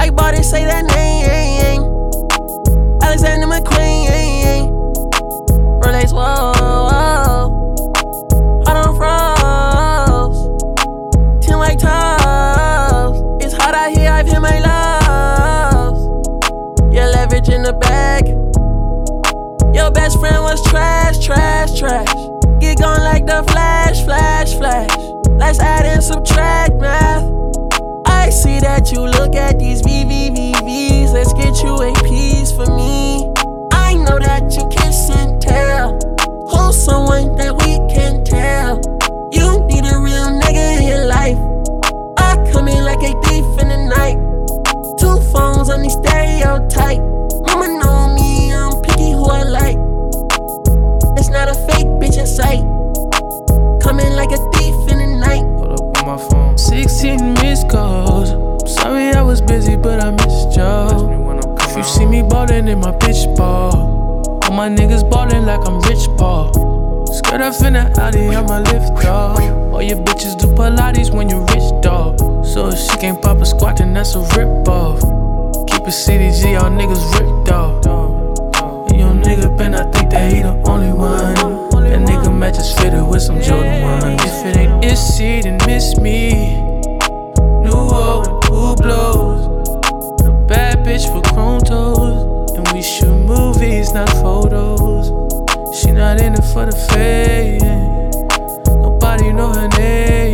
I 0.00 0.10
bought 0.10 0.34
it, 0.34 0.44
say 0.44 0.64
that 0.64 0.84
name. 0.84 1.82
Alexander 3.02 3.46
McQueen. 3.46 4.70
Relax, 5.84 6.12
whoa, 6.12 6.52
whoa. 6.52 7.09
flash, 23.44 24.04
flash, 24.04 24.54
flash. 24.54 24.90
Let's 25.38 25.58
add 25.60 25.86
and 25.86 26.02
subtract 26.02 26.74
math. 26.80 27.24
I 28.06 28.30
see 28.30 28.60
that 28.60 28.92
you 28.92 29.00
look 29.00 29.34
at 29.34 29.58
these 29.58 29.82
VVVVs. 29.82 31.12
Let's 31.12 31.32
get 31.32 31.62
you 31.62 31.74
a 31.76 31.92
piece 32.04 32.52
for 32.52 32.66
me. 32.66 33.24
I 33.72 33.94
know 33.94 34.18
that 34.18 34.54
you 34.56 34.68
kiss 34.68 35.10
and 35.10 35.40
tell. 35.40 35.98
Hold 36.48 36.74
someone 36.74 37.36
that 37.36 37.54
we 37.64 37.78
can 37.88 38.24
tell. 38.24 38.80
You 39.32 39.64
need 39.66 39.84
a 39.84 39.98
real 39.98 40.28
nigga 40.40 40.80
in 40.80 40.88
your 40.88 41.06
life. 41.06 41.38
I 42.18 42.36
come 42.52 42.68
in 42.68 42.84
like 42.84 43.02
a 43.02 43.14
thief 43.24 43.46
in 43.62 43.68
the 43.68 43.80
night. 43.96 44.18
Two 44.98 45.18
phones 45.32 45.70
on 45.70 45.82
the 45.82 45.90
stereotype. 45.90 47.00
Mama 47.46 47.68
know 47.78 48.14
me, 48.14 48.52
I'm 48.52 48.82
picky 48.82 49.12
who 49.12 49.24
I 49.24 49.44
like. 49.44 49.78
It's 51.18 51.30
not 51.30 51.48
a 51.48 51.54
fake 51.66 51.86
bitch 51.98 52.18
in 52.18 52.26
sight. 52.26 52.64
Coming 53.90 54.14
like 54.14 54.30
a 54.30 54.36
thief 54.52 54.76
in 54.92 54.98
the 54.98 55.18
night. 55.18 55.42
Hold 55.42 55.72
up 55.72 55.98
on 55.98 56.06
my 56.06 56.16
phone. 56.30 56.56
16 56.56 57.34
missed 57.42 57.68
calls. 57.68 58.30
Sorry 58.76 59.10
I 59.10 59.20
was 59.20 59.40
busy, 59.40 59.74
but 59.74 59.98
I 59.98 60.12
missed 60.12 60.56
y'all. 60.56 61.58
If 61.58 61.76
you 61.76 61.82
see 61.82 62.06
me 62.06 62.22
ballin' 62.22 62.68
in 62.68 62.78
my 62.78 62.92
bitch 62.92 63.26
ball, 63.36 64.22
all 64.44 64.52
my 64.52 64.68
niggas 64.68 65.02
ballin' 65.10 65.44
like 65.44 65.66
I'm 65.66 65.80
rich 65.90 66.06
Paul. 66.16 66.52
Skirt 67.08 67.40
up 67.40 67.60
in 67.64 67.72
the 67.72 67.92
Audi, 68.00 68.28
I'ma 68.28 68.58
lift 68.58 69.04
off. 69.06 69.40
All 69.74 69.82
your 69.82 69.98
bitches 69.98 70.38
do 70.38 70.46
Pilates 70.54 71.12
when 71.12 71.28
you're 71.28 71.44
rich 71.46 71.82
dog. 71.82 72.20
So 72.46 72.68
if 72.68 72.78
she 72.78 72.96
can't 72.98 73.20
pop 73.20 73.38
a 73.38 73.44
squat, 73.44 73.78
then 73.78 73.92
that's 73.92 74.14
a 74.14 74.20
rip 74.38 74.68
off. 74.68 75.00
Keep 75.66 75.82
it 75.82 75.98
CDG, 75.98 76.62
all 76.62 76.70
niggas 76.70 77.02
ripped 77.18 77.50
off. 77.50 77.84
And 78.88 79.00
your 79.00 79.14
nigga 79.14 79.58
been, 79.58 79.74
I 79.74 79.82
think 79.90 80.12
that 80.12 80.32
he 80.32 80.42
the 80.42 80.52
only 80.70 80.92
one. 80.92 81.59
Matches 82.40 82.72
fitted 82.72 83.06
with 83.06 83.20
some 83.20 83.38
Jordan 83.42 83.82
ones. 83.82 84.22
If 84.24 84.46
it 84.46 84.56
ain't 84.56 84.82
Issy, 84.82 85.42
then 85.42 85.58
miss 85.66 85.98
me. 85.98 86.54
New 87.60 87.70
old, 87.70 88.42
who 88.46 88.74
blows? 88.76 89.68
A 90.24 90.30
bad 90.48 90.78
bitch 90.78 91.04
for 91.12 91.20
chrome 91.34 91.60
toes. 91.60 92.52
And 92.52 92.66
we 92.72 92.80
shoot 92.80 93.14
movies, 93.26 93.92
not 93.92 94.08
photos. 94.08 95.08
She 95.78 95.92
not 95.92 96.18
in 96.18 96.32
it 96.32 96.44
for 96.54 96.64
the 96.64 96.72
fame. 96.72 97.60
Nobody 98.80 99.34
know 99.34 99.52
her 99.52 99.68
name. 99.76 100.29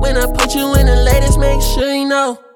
When 0.00 0.16
I 0.16 0.26
put 0.32 0.54
you 0.54 0.74
in 0.74 0.86
the 0.86 0.96
latest, 0.96 1.38
make 1.38 1.60
sure 1.60 1.94
you 1.94 2.06
know. 2.06 2.49